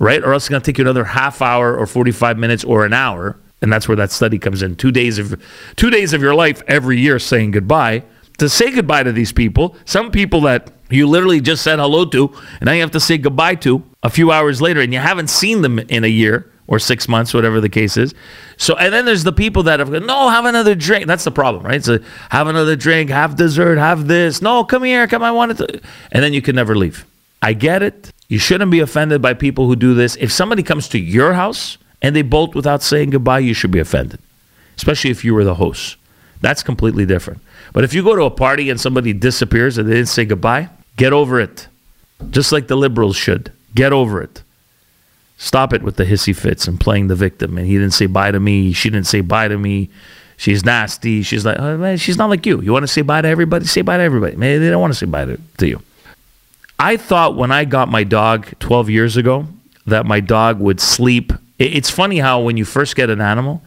right? 0.00 0.22
Or 0.24 0.32
else 0.32 0.44
it's 0.44 0.48
gonna 0.48 0.64
take 0.64 0.78
you 0.78 0.82
another 0.82 1.04
half 1.04 1.40
hour 1.40 1.76
or 1.76 1.86
forty 1.86 2.10
five 2.10 2.36
minutes 2.36 2.64
or 2.64 2.84
an 2.84 2.92
hour 2.92 3.38
and 3.62 3.72
that's 3.72 3.88
where 3.88 3.96
that 3.96 4.10
study 4.10 4.38
comes 4.38 4.62
in. 4.62 4.76
Two 4.76 4.90
days 4.90 5.18
of 5.18 5.40
two 5.76 5.90
days 5.90 6.12
of 6.12 6.22
your 6.22 6.34
life 6.34 6.62
every 6.66 6.98
year 6.98 7.18
saying 7.18 7.52
goodbye. 7.52 8.02
To 8.38 8.48
say 8.48 8.70
goodbye 8.70 9.02
to 9.02 9.12
these 9.12 9.32
people, 9.32 9.76
some 9.84 10.10
people 10.10 10.40
that 10.42 10.70
you 10.88 11.06
literally 11.06 11.42
just 11.42 11.62
said 11.62 11.78
hello 11.78 12.06
to, 12.06 12.28
and 12.58 12.62
now 12.62 12.72
you 12.72 12.80
have 12.80 12.90
to 12.92 13.00
say 13.00 13.18
goodbye 13.18 13.56
to 13.56 13.82
a 14.02 14.08
few 14.08 14.32
hours 14.32 14.62
later, 14.62 14.80
and 14.80 14.94
you 14.94 14.98
haven't 14.98 15.28
seen 15.28 15.60
them 15.60 15.78
in 15.78 16.04
a 16.04 16.08
year 16.08 16.50
or 16.66 16.78
six 16.78 17.06
months, 17.06 17.34
whatever 17.34 17.60
the 17.60 17.68
case 17.68 17.98
is. 17.98 18.14
So, 18.56 18.76
and 18.76 18.94
then 18.94 19.04
there's 19.04 19.24
the 19.24 19.32
people 19.32 19.64
that 19.64 19.78
have, 19.78 19.90
no, 19.90 20.30
have 20.30 20.46
another 20.46 20.74
drink. 20.74 21.06
That's 21.06 21.24
the 21.24 21.30
problem, 21.30 21.64
right? 21.64 21.84
So, 21.84 21.98
have 22.30 22.46
another 22.46 22.76
drink, 22.76 23.10
have 23.10 23.36
dessert, 23.36 23.76
have 23.76 24.06
this. 24.06 24.40
No, 24.40 24.64
come 24.64 24.84
here, 24.84 25.06
come. 25.06 25.22
I 25.22 25.32
want 25.32 25.60
it. 25.60 25.84
And 26.10 26.24
then 26.24 26.32
you 26.32 26.40
can 26.40 26.56
never 26.56 26.74
leave. 26.74 27.04
I 27.42 27.52
get 27.52 27.82
it. 27.82 28.10
You 28.30 28.38
shouldn't 28.38 28.70
be 28.70 28.78
offended 28.78 29.20
by 29.20 29.34
people 29.34 29.66
who 29.66 29.74
do 29.74 29.92
this. 29.92 30.14
If 30.14 30.30
somebody 30.30 30.62
comes 30.62 30.88
to 30.90 31.00
your 31.00 31.32
house 31.32 31.78
and 32.00 32.14
they 32.14 32.22
bolt 32.22 32.54
without 32.54 32.80
saying 32.80 33.10
goodbye, 33.10 33.40
you 33.40 33.54
should 33.54 33.72
be 33.72 33.80
offended, 33.80 34.20
especially 34.76 35.10
if 35.10 35.24
you 35.24 35.34
were 35.34 35.42
the 35.42 35.56
host. 35.56 35.96
That's 36.40 36.62
completely 36.62 37.04
different. 37.04 37.40
But 37.72 37.82
if 37.82 37.92
you 37.92 38.04
go 38.04 38.14
to 38.14 38.22
a 38.22 38.30
party 38.30 38.70
and 38.70 38.80
somebody 38.80 39.12
disappears 39.12 39.78
and 39.78 39.88
they 39.88 39.94
didn't 39.94 40.10
say 40.10 40.24
goodbye, 40.24 40.68
get 40.96 41.12
over 41.12 41.40
it. 41.40 41.66
Just 42.30 42.52
like 42.52 42.68
the 42.68 42.76
liberals 42.76 43.16
should. 43.16 43.52
Get 43.74 43.92
over 43.92 44.22
it. 44.22 44.44
Stop 45.36 45.72
it 45.72 45.82
with 45.82 45.96
the 45.96 46.04
hissy 46.04 46.34
fits 46.34 46.68
and 46.68 46.78
playing 46.78 47.08
the 47.08 47.16
victim. 47.16 47.58
And 47.58 47.66
he 47.66 47.72
didn't 47.78 47.94
say 47.94 48.06
bye 48.06 48.30
to 48.30 48.38
me. 48.38 48.72
She 48.72 48.90
didn't 48.90 49.08
say 49.08 49.22
bye 49.22 49.48
to 49.48 49.58
me. 49.58 49.90
She's 50.36 50.64
nasty. 50.64 51.22
She's 51.22 51.44
like, 51.44 51.58
oh, 51.58 51.76
man, 51.78 51.96
she's 51.96 52.16
not 52.16 52.30
like 52.30 52.46
you. 52.46 52.60
You 52.62 52.72
want 52.72 52.84
to 52.84 52.88
say 52.88 53.02
bye 53.02 53.22
to 53.22 53.28
everybody? 53.28 53.64
Say 53.64 53.82
bye 53.82 53.96
to 53.96 54.02
everybody. 54.04 54.36
Maybe 54.36 54.64
they 54.64 54.70
don't 54.70 54.80
want 54.80 54.92
to 54.92 54.98
say 54.98 55.06
bye 55.06 55.24
to, 55.24 55.40
to 55.58 55.66
you. 55.66 55.82
I 56.80 56.96
thought 56.96 57.36
when 57.36 57.52
I 57.52 57.66
got 57.66 57.90
my 57.90 58.04
dog 58.04 58.58
12 58.58 58.88
years 58.88 59.18
ago 59.18 59.46
that 59.84 60.06
my 60.06 60.20
dog 60.20 60.60
would 60.60 60.80
sleep. 60.80 61.30
It's 61.58 61.90
funny 61.90 62.20
how 62.20 62.40
when 62.40 62.56
you 62.56 62.64
first 62.64 62.96
get 62.96 63.10
an 63.10 63.20
animal 63.20 63.62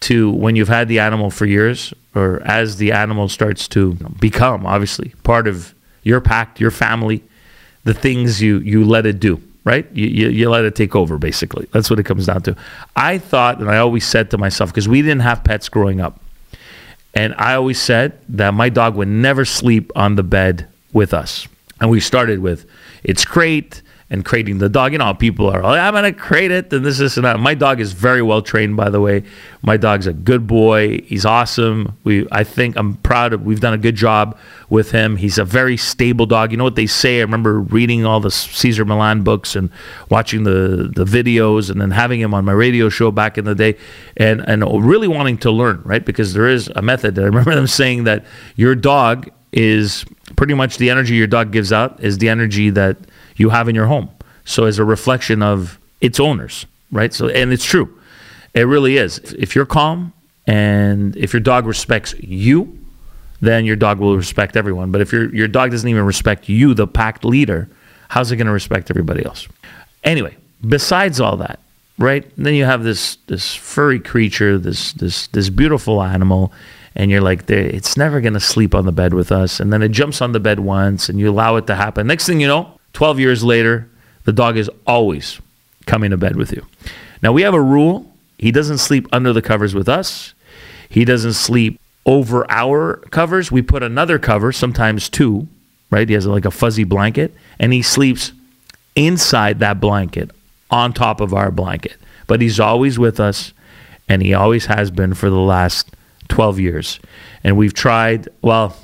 to 0.00 0.28
when 0.32 0.56
you've 0.56 0.66
had 0.66 0.88
the 0.88 0.98
animal 0.98 1.30
for 1.30 1.46
years 1.46 1.94
or 2.16 2.42
as 2.44 2.78
the 2.78 2.90
animal 2.90 3.28
starts 3.28 3.68
to 3.68 3.94
become 4.18 4.66
obviously 4.66 5.14
part 5.22 5.46
of 5.46 5.72
your 6.02 6.20
pack, 6.20 6.58
your 6.58 6.72
family, 6.72 7.22
the 7.84 7.94
things 7.94 8.42
you, 8.42 8.58
you 8.58 8.84
let 8.84 9.06
it 9.06 9.20
do 9.20 9.40
right? 9.64 9.86
You, 9.92 10.08
you, 10.08 10.28
you, 10.30 10.50
let 10.50 10.64
it 10.64 10.74
take 10.74 10.96
over, 10.96 11.18
basically. 11.18 11.68
That's 11.70 11.88
what 11.88 12.00
it 12.00 12.02
comes 12.02 12.26
down 12.26 12.42
to. 12.42 12.56
I 12.96 13.18
thought, 13.18 13.60
and 13.60 13.70
I 13.70 13.78
always 13.78 14.04
said 14.04 14.28
to 14.32 14.36
myself, 14.36 14.70
because 14.70 14.88
we 14.88 15.02
didn't 15.02 15.20
have 15.20 15.44
pets 15.44 15.68
growing 15.68 16.00
up, 16.00 16.20
and 17.14 17.32
I 17.38 17.54
always 17.54 17.80
said 17.80 18.18
that 18.30 18.54
my 18.54 18.68
dog 18.70 18.96
would 18.96 19.06
never 19.06 19.44
sleep 19.44 19.92
on 19.94 20.16
the 20.16 20.24
bed 20.24 20.66
with 20.92 21.14
us. 21.14 21.46
And 21.82 21.90
we 21.90 22.00
started 22.00 22.38
with 22.38 22.64
its 23.04 23.26
crate, 23.26 23.82
and 24.12 24.26
crating 24.26 24.58
the 24.58 24.68
dog. 24.68 24.92
You 24.92 24.98
know, 24.98 25.14
people 25.14 25.48
are, 25.48 25.64
oh, 25.64 25.68
I'm 25.68 25.94
going 25.94 26.04
to 26.04 26.12
crate 26.12 26.50
it 26.50 26.70
and 26.70 26.84
this, 26.84 26.98
this, 26.98 27.16
and 27.16 27.24
that. 27.24 27.40
My 27.40 27.54
dog 27.54 27.80
is 27.80 27.94
very 27.94 28.20
well 28.20 28.42
trained, 28.42 28.76
by 28.76 28.90
the 28.90 29.00
way. 29.00 29.24
My 29.62 29.78
dog's 29.78 30.06
a 30.06 30.12
good 30.12 30.46
boy. 30.46 31.00
He's 31.00 31.24
awesome. 31.24 31.96
We, 32.04 32.28
I 32.30 32.44
think 32.44 32.76
I'm 32.76 32.96
proud 32.96 33.32
of, 33.32 33.42
we've 33.42 33.60
done 33.60 33.72
a 33.72 33.78
good 33.78 33.94
job 33.94 34.38
with 34.68 34.90
him. 34.90 35.16
He's 35.16 35.38
a 35.38 35.46
very 35.46 35.78
stable 35.78 36.26
dog. 36.26 36.50
You 36.50 36.58
know 36.58 36.64
what 36.64 36.76
they 36.76 36.86
say? 36.86 37.20
I 37.20 37.22
remember 37.22 37.58
reading 37.58 38.04
all 38.04 38.20
the 38.20 38.30
Cesar 38.30 38.84
Millan 38.84 39.22
books 39.22 39.56
and 39.56 39.70
watching 40.10 40.44
the, 40.44 40.92
the 40.94 41.06
videos 41.06 41.70
and 41.70 41.80
then 41.80 41.90
having 41.90 42.20
him 42.20 42.34
on 42.34 42.44
my 42.44 42.52
radio 42.52 42.90
show 42.90 43.10
back 43.10 43.38
in 43.38 43.46
the 43.46 43.54
day 43.54 43.78
and, 44.18 44.46
and 44.46 44.62
really 44.86 45.08
wanting 45.08 45.38
to 45.38 45.50
learn, 45.50 45.80
right? 45.86 46.04
Because 46.04 46.34
there 46.34 46.48
is 46.48 46.68
a 46.76 46.82
method. 46.82 47.18
I 47.18 47.22
remember 47.22 47.54
them 47.54 47.66
saying 47.66 48.04
that 48.04 48.26
your 48.56 48.74
dog 48.74 49.30
is 49.52 50.04
pretty 50.36 50.54
much 50.54 50.78
the 50.78 50.90
energy 50.90 51.14
your 51.14 51.26
dog 51.26 51.52
gives 51.52 51.72
out 51.72 52.02
is 52.02 52.18
the 52.18 52.28
energy 52.28 52.70
that 52.70 52.96
you 53.36 53.50
have 53.50 53.68
in 53.68 53.74
your 53.74 53.86
home. 53.86 54.10
So 54.44 54.64
as 54.64 54.78
a 54.78 54.84
reflection 54.84 55.42
of 55.42 55.78
its 56.00 56.18
owners, 56.18 56.66
right? 56.90 57.12
So 57.12 57.28
and 57.28 57.52
it's 57.52 57.64
true. 57.64 57.98
It 58.54 58.62
really 58.62 58.96
is. 58.96 59.18
If 59.18 59.54
you're 59.54 59.66
calm 59.66 60.12
and 60.46 61.16
if 61.16 61.32
your 61.32 61.40
dog 61.40 61.66
respects 61.66 62.14
you, 62.18 62.78
then 63.40 63.64
your 63.64 63.76
dog 63.76 63.98
will 63.98 64.16
respect 64.16 64.56
everyone. 64.56 64.90
But 64.90 65.00
if 65.00 65.12
your 65.12 65.34
your 65.34 65.48
dog 65.48 65.70
doesn't 65.70 65.88
even 65.88 66.04
respect 66.04 66.48
you, 66.48 66.74
the 66.74 66.86
pack 66.86 67.24
leader, 67.24 67.68
how's 68.08 68.30
it 68.30 68.36
going 68.36 68.46
to 68.46 68.52
respect 68.52 68.90
everybody 68.90 69.24
else? 69.24 69.48
Anyway, 70.04 70.36
besides 70.66 71.20
all 71.20 71.36
that, 71.38 71.60
right? 71.98 72.30
Then 72.36 72.54
you 72.54 72.64
have 72.64 72.82
this 72.84 73.16
this 73.26 73.54
furry 73.54 74.00
creature, 74.00 74.58
this 74.58 74.92
this 74.92 75.28
this 75.28 75.50
beautiful 75.50 76.02
animal, 76.02 76.52
and 76.94 77.10
you're 77.10 77.20
like, 77.20 77.48
it's 77.48 77.96
never 77.96 78.20
going 78.20 78.34
to 78.34 78.40
sleep 78.40 78.74
on 78.74 78.84
the 78.84 78.92
bed 78.92 79.14
with 79.14 79.32
us. 79.32 79.60
And 79.60 79.72
then 79.72 79.82
it 79.82 79.90
jumps 79.90 80.20
on 80.20 80.32
the 80.32 80.40
bed 80.40 80.60
once, 80.60 81.08
and 81.08 81.18
you 81.18 81.30
allow 81.30 81.56
it 81.56 81.66
to 81.68 81.74
happen. 81.74 82.06
Next 82.06 82.26
thing 82.26 82.40
you 82.40 82.46
know, 82.46 82.78
12 82.92 83.18
years 83.18 83.42
later, 83.42 83.88
the 84.24 84.32
dog 84.32 84.56
is 84.56 84.70
always 84.86 85.40
coming 85.86 86.10
to 86.10 86.16
bed 86.16 86.36
with 86.36 86.52
you. 86.52 86.66
Now, 87.22 87.32
we 87.32 87.42
have 87.42 87.54
a 87.54 87.62
rule 87.62 88.12
he 88.38 88.50
doesn't 88.50 88.78
sleep 88.78 89.06
under 89.12 89.32
the 89.32 89.42
covers 89.42 89.74
with 89.74 89.88
us, 89.88 90.34
he 90.88 91.04
doesn't 91.04 91.34
sleep 91.34 91.80
over 92.04 92.44
our 92.50 92.96
covers. 93.10 93.52
We 93.52 93.62
put 93.62 93.82
another 93.82 94.18
cover, 94.18 94.52
sometimes 94.52 95.08
two, 95.08 95.46
right? 95.90 96.08
He 96.08 96.14
has 96.14 96.26
like 96.26 96.44
a 96.44 96.50
fuzzy 96.50 96.84
blanket, 96.84 97.32
and 97.58 97.72
he 97.72 97.82
sleeps 97.82 98.32
inside 98.96 99.60
that 99.60 99.80
blanket 99.80 100.30
on 100.70 100.92
top 100.92 101.20
of 101.20 101.32
our 101.32 101.50
blanket. 101.50 101.96
But 102.26 102.40
he's 102.40 102.58
always 102.58 102.98
with 102.98 103.20
us, 103.20 103.52
and 104.08 104.22
he 104.22 104.34
always 104.34 104.66
has 104.66 104.90
been 104.90 105.14
for 105.14 105.30
the 105.30 105.36
last 105.36 105.90
12 106.28 106.60
years. 106.60 107.00
And 107.44 107.56
we've 107.56 107.74
tried, 107.74 108.28
well, 108.42 108.76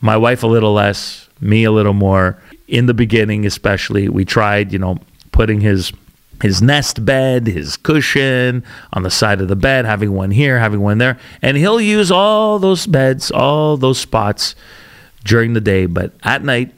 my 0.00 0.16
wife 0.16 0.42
a 0.42 0.46
little 0.46 0.72
less, 0.72 1.28
me 1.40 1.64
a 1.64 1.70
little 1.70 1.92
more. 1.92 2.40
In 2.68 2.86
the 2.86 2.94
beginning, 2.94 3.46
especially, 3.46 4.08
we 4.08 4.24
tried, 4.24 4.72
you 4.72 4.78
know, 4.78 4.98
putting 5.32 5.60
his 5.60 5.92
his 6.42 6.62
nest 6.62 7.04
bed, 7.04 7.46
his 7.46 7.76
cushion 7.76 8.64
on 8.94 9.02
the 9.02 9.10
side 9.10 9.42
of 9.42 9.48
the 9.48 9.56
bed, 9.56 9.84
having 9.84 10.12
one 10.12 10.30
here, 10.30 10.58
having 10.58 10.80
one 10.80 10.96
there, 10.96 11.18
and 11.42 11.54
he'll 11.54 11.80
use 11.80 12.10
all 12.10 12.58
those 12.58 12.86
beds, 12.86 13.30
all 13.30 13.76
those 13.76 13.98
spots 13.98 14.54
during 15.22 15.52
the 15.52 15.60
day, 15.60 15.84
but 15.84 16.12
at 16.22 16.42
night 16.42 16.72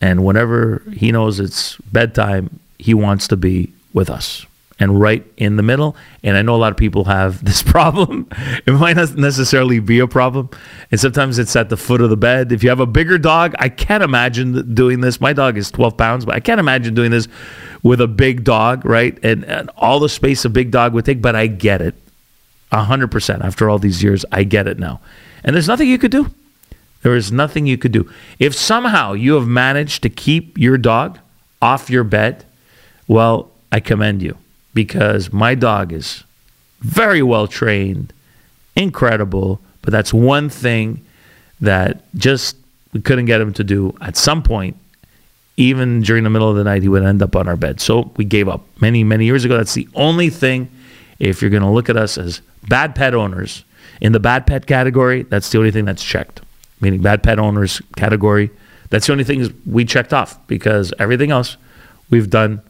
and 0.00 0.24
whenever 0.24 0.82
he 0.92 1.12
knows 1.12 1.40
it's 1.40 1.76
bedtime, 1.92 2.60
he 2.78 2.94
wants 2.94 3.28
to 3.28 3.36
be 3.36 3.72
with 3.92 4.10
us 4.10 4.46
and 4.80 5.00
right 5.00 5.26
in 5.36 5.56
the 5.56 5.62
middle. 5.62 5.96
And 6.22 6.36
I 6.36 6.42
know 6.42 6.54
a 6.54 6.58
lot 6.58 6.70
of 6.70 6.76
people 6.76 7.04
have 7.04 7.44
this 7.44 7.62
problem. 7.62 8.28
It 8.66 8.72
might 8.72 8.96
not 8.96 9.16
necessarily 9.16 9.80
be 9.80 9.98
a 9.98 10.06
problem. 10.06 10.50
And 10.90 11.00
sometimes 11.00 11.38
it's 11.38 11.56
at 11.56 11.68
the 11.68 11.76
foot 11.76 12.00
of 12.00 12.10
the 12.10 12.16
bed. 12.16 12.52
If 12.52 12.62
you 12.62 12.68
have 12.68 12.80
a 12.80 12.86
bigger 12.86 13.18
dog, 13.18 13.54
I 13.58 13.68
can't 13.68 14.02
imagine 14.02 14.74
doing 14.74 15.00
this. 15.00 15.20
My 15.20 15.32
dog 15.32 15.56
is 15.58 15.70
12 15.70 15.96
pounds, 15.96 16.24
but 16.24 16.34
I 16.34 16.40
can't 16.40 16.60
imagine 16.60 16.94
doing 16.94 17.10
this 17.10 17.28
with 17.82 18.00
a 18.00 18.08
big 18.08 18.44
dog, 18.44 18.84
right? 18.84 19.18
And, 19.22 19.44
and 19.44 19.70
all 19.76 20.00
the 20.00 20.08
space 20.08 20.44
a 20.44 20.48
big 20.48 20.70
dog 20.70 20.92
would 20.94 21.04
take, 21.04 21.22
but 21.22 21.36
I 21.36 21.46
get 21.46 21.80
it. 21.80 21.94
100% 22.72 23.44
after 23.44 23.70
all 23.70 23.78
these 23.78 24.02
years, 24.02 24.24
I 24.30 24.44
get 24.44 24.66
it 24.66 24.78
now. 24.78 25.00
And 25.42 25.54
there's 25.54 25.68
nothing 25.68 25.88
you 25.88 25.98
could 25.98 26.10
do. 26.10 26.30
There 27.02 27.14
is 27.14 27.32
nothing 27.32 27.66
you 27.66 27.78
could 27.78 27.92
do. 27.92 28.10
If 28.38 28.54
somehow 28.54 29.12
you 29.12 29.34
have 29.34 29.46
managed 29.46 30.02
to 30.02 30.10
keep 30.10 30.58
your 30.58 30.76
dog 30.76 31.18
off 31.62 31.88
your 31.88 32.04
bed, 32.04 32.44
well, 33.06 33.50
I 33.72 33.80
commend 33.80 34.20
you 34.20 34.36
because 34.74 35.32
my 35.32 35.54
dog 35.54 35.92
is 35.92 36.24
very 36.80 37.22
well 37.22 37.46
trained, 37.46 38.12
incredible, 38.76 39.60
but 39.82 39.90
that's 39.90 40.12
one 40.12 40.48
thing 40.48 41.04
that 41.60 42.02
just 42.14 42.56
we 42.92 43.00
couldn't 43.00 43.26
get 43.26 43.40
him 43.40 43.52
to 43.54 43.64
do 43.64 43.96
at 44.00 44.16
some 44.16 44.42
point. 44.42 44.76
Even 45.56 46.02
during 46.02 46.22
the 46.22 46.30
middle 46.30 46.48
of 46.48 46.56
the 46.56 46.62
night, 46.62 46.82
he 46.82 46.88
would 46.88 47.02
end 47.02 47.20
up 47.20 47.34
on 47.34 47.48
our 47.48 47.56
bed. 47.56 47.80
So 47.80 48.12
we 48.16 48.24
gave 48.24 48.48
up 48.48 48.64
many, 48.80 49.02
many 49.02 49.24
years 49.24 49.44
ago. 49.44 49.56
That's 49.56 49.74
the 49.74 49.88
only 49.94 50.30
thing, 50.30 50.70
if 51.18 51.42
you're 51.42 51.50
going 51.50 51.64
to 51.64 51.70
look 51.70 51.88
at 51.88 51.96
us 51.96 52.16
as 52.16 52.40
bad 52.68 52.94
pet 52.94 53.12
owners, 53.12 53.64
in 54.00 54.12
the 54.12 54.20
bad 54.20 54.46
pet 54.46 54.66
category, 54.66 55.24
that's 55.24 55.50
the 55.50 55.58
only 55.58 55.72
thing 55.72 55.84
that's 55.84 56.04
checked. 56.04 56.42
Meaning, 56.80 57.02
bad 57.02 57.24
pet 57.24 57.40
owners 57.40 57.82
category, 57.96 58.50
that's 58.90 59.06
the 59.06 59.12
only 59.12 59.24
thing 59.24 59.52
we 59.66 59.84
checked 59.84 60.12
off 60.12 60.46
because 60.46 60.92
everything 61.00 61.32
else 61.32 61.56
we've 62.08 62.30
done 62.30 62.62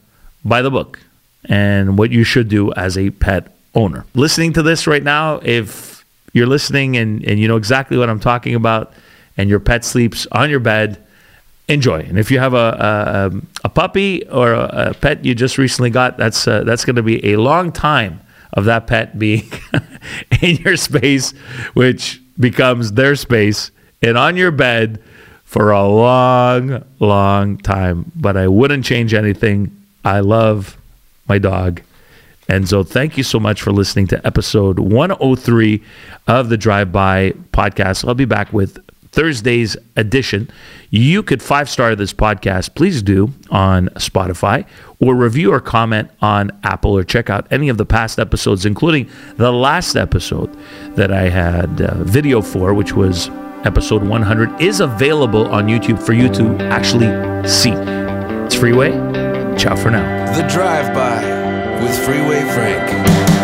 by 0.45 0.63
the 0.63 0.71
book 0.71 0.99
and 1.45 1.99
what 1.99 2.11
you 2.11 2.25
should 2.25 2.49
do 2.49 2.73
as 2.73 2.97
a 2.99 3.11
pet 3.11 3.55
owner. 3.75 4.05
Listening 4.15 4.53
to 4.55 4.63
this 4.63 4.87
right 4.87 5.03
now, 5.03 5.41
if 5.43 6.05
you're 6.33 6.47
listening 6.47 6.97
and, 6.97 7.25
and 7.25 7.39
you 7.39 7.49
know 7.49 7.57
exactly 7.57 7.97
what 7.97 8.11
I'm 8.11 8.21
talking 8.21 8.55
about, 8.55 8.93
and 9.37 9.49
your 9.49 9.61
pet 9.61 9.85
sleeps 9.85 10.27
on 10.33 10.51
your 10.51 10.61
bed, 10.61 11.03
enjoy. 11.69 12.01
And 12.01 12.19
if 12.19 12.31
you 12.31 12.39
have 12.39 12.55
a 12.55 13.31
a, 13.33 13.41
a 13.65 13.69
puppy 13.69 14.27
or 14.29 14.53
a, 14.53 14.91
a, 14.91 14.95
pet 14.95 15.25
you 15.25 15.35
just 15.35 15.59
recently 15.59 15.91
got, 15.91 16.17
that's 16.17 16.49
uh, 16.49 16.65
that's 16.65 16.85
going 16.85 16.97
to 16.97 17.03
be 17.03 17.33
a 17.33 17.37
long 17.37 17.73
time 17.73 18.21
of 18.53 18.65
that 18.65 18.87
pet 18.87 19.19
being 19.19 19.51
in 20.43 20.57
your 20.57 20.77
space, 20.77 21.33
which 21.75 22.21
becomes 22.39 22.93
their 22.93 23.15
space, 23.15 23.71
and 24.03 24.17
on 24.19 24.37
your 24.37 24.51
bed 24.51 25.03
for 25.45 25.71
a 25.71 25.87
long, 25.87 26.85
long 26.99 27.57
time. 27.59 28.11
But 28.15 28.37
I 28.37 28.49
wouldn't 28.49 28.85
change 28.85 29.15
anything. 29.15 29.75
I 30.05 30.21
love 30.21 30.77
my 31.29 31.39
dog. 31.39 31.83
And 32.49 32.67
so, 32.67 32.83
thank 32.83 33.19
you 33.19 33.23
so 33.23 33.39
much 33.39 33.61
for 33.61 33.73
listening 33.73 34.07
to 34.09 34.27
episode 34.27 34.79
103 34.79 35.83
of 36.27 36.49
the 36.49 36.57
Drive 36.57 36.91
By 36.91 37.33
podcast. 37.53 38.09
I'll 38.09 38.15
be 38.15 38.25
back 38.25 38.53
with 38.55 38.79
Thursday's 39.13 39.77
edition. 39.97 40.51
You 40.91 41.23
could 41.23 41.43
five 41.43 41.69
star 41.69 41.95
this 41.95 42.13
podcast, 42.13 42.75
please 42.75 43.03
do 43.03 43.33
on 43.51 43.89
Spotify, 43.97 44.65
or 45.01 45.15
review 45.15 45.53
or 45.53 45.61
comment 45.61 46.11
on 46.23 46.51
Apple, 46.63 46.97
or 46.97 47.05
check 47.05 47.29
out 47.29 47.47
any 47.51 47.69
of 47.69 47.79
the 47.79 47.87
past 47.87 48.19
episodes, 48.19 48.65
including 48.65 49.11
the 49.37 49.53
last 49.53 49.97
episode 49.97 50.57
that 50.95 51.13
I 51.13 51.29
had 51.29 51.81
uh, 51.81 52.03
video 52.05 52.41
for, 52.41 52.73
which 52.75 52.93
was 52.93 53.29
episode 53.65 54.03
100, 54.03 54.61
is 54.61 54.81
available 54.81 55.49
on 55.49 55.67
YouTube 55.67 56.01
for 56.01 56.13
you 56.13 56.29
to 56.35 56.57
actually 56.67 57.09
see. 57.49 57.73
It's 58.47 58.55
Freeway. 58.55 59.28
Ciao 59.69 59.77
for 59.77 59.91
now. 59.91 60.33
The 60.35 60.49
Drive 60.49 60.95
By 60.95 61.21
with 61.83 61.95
Freeway 62.03 62.41
Frank. 62.55 63.38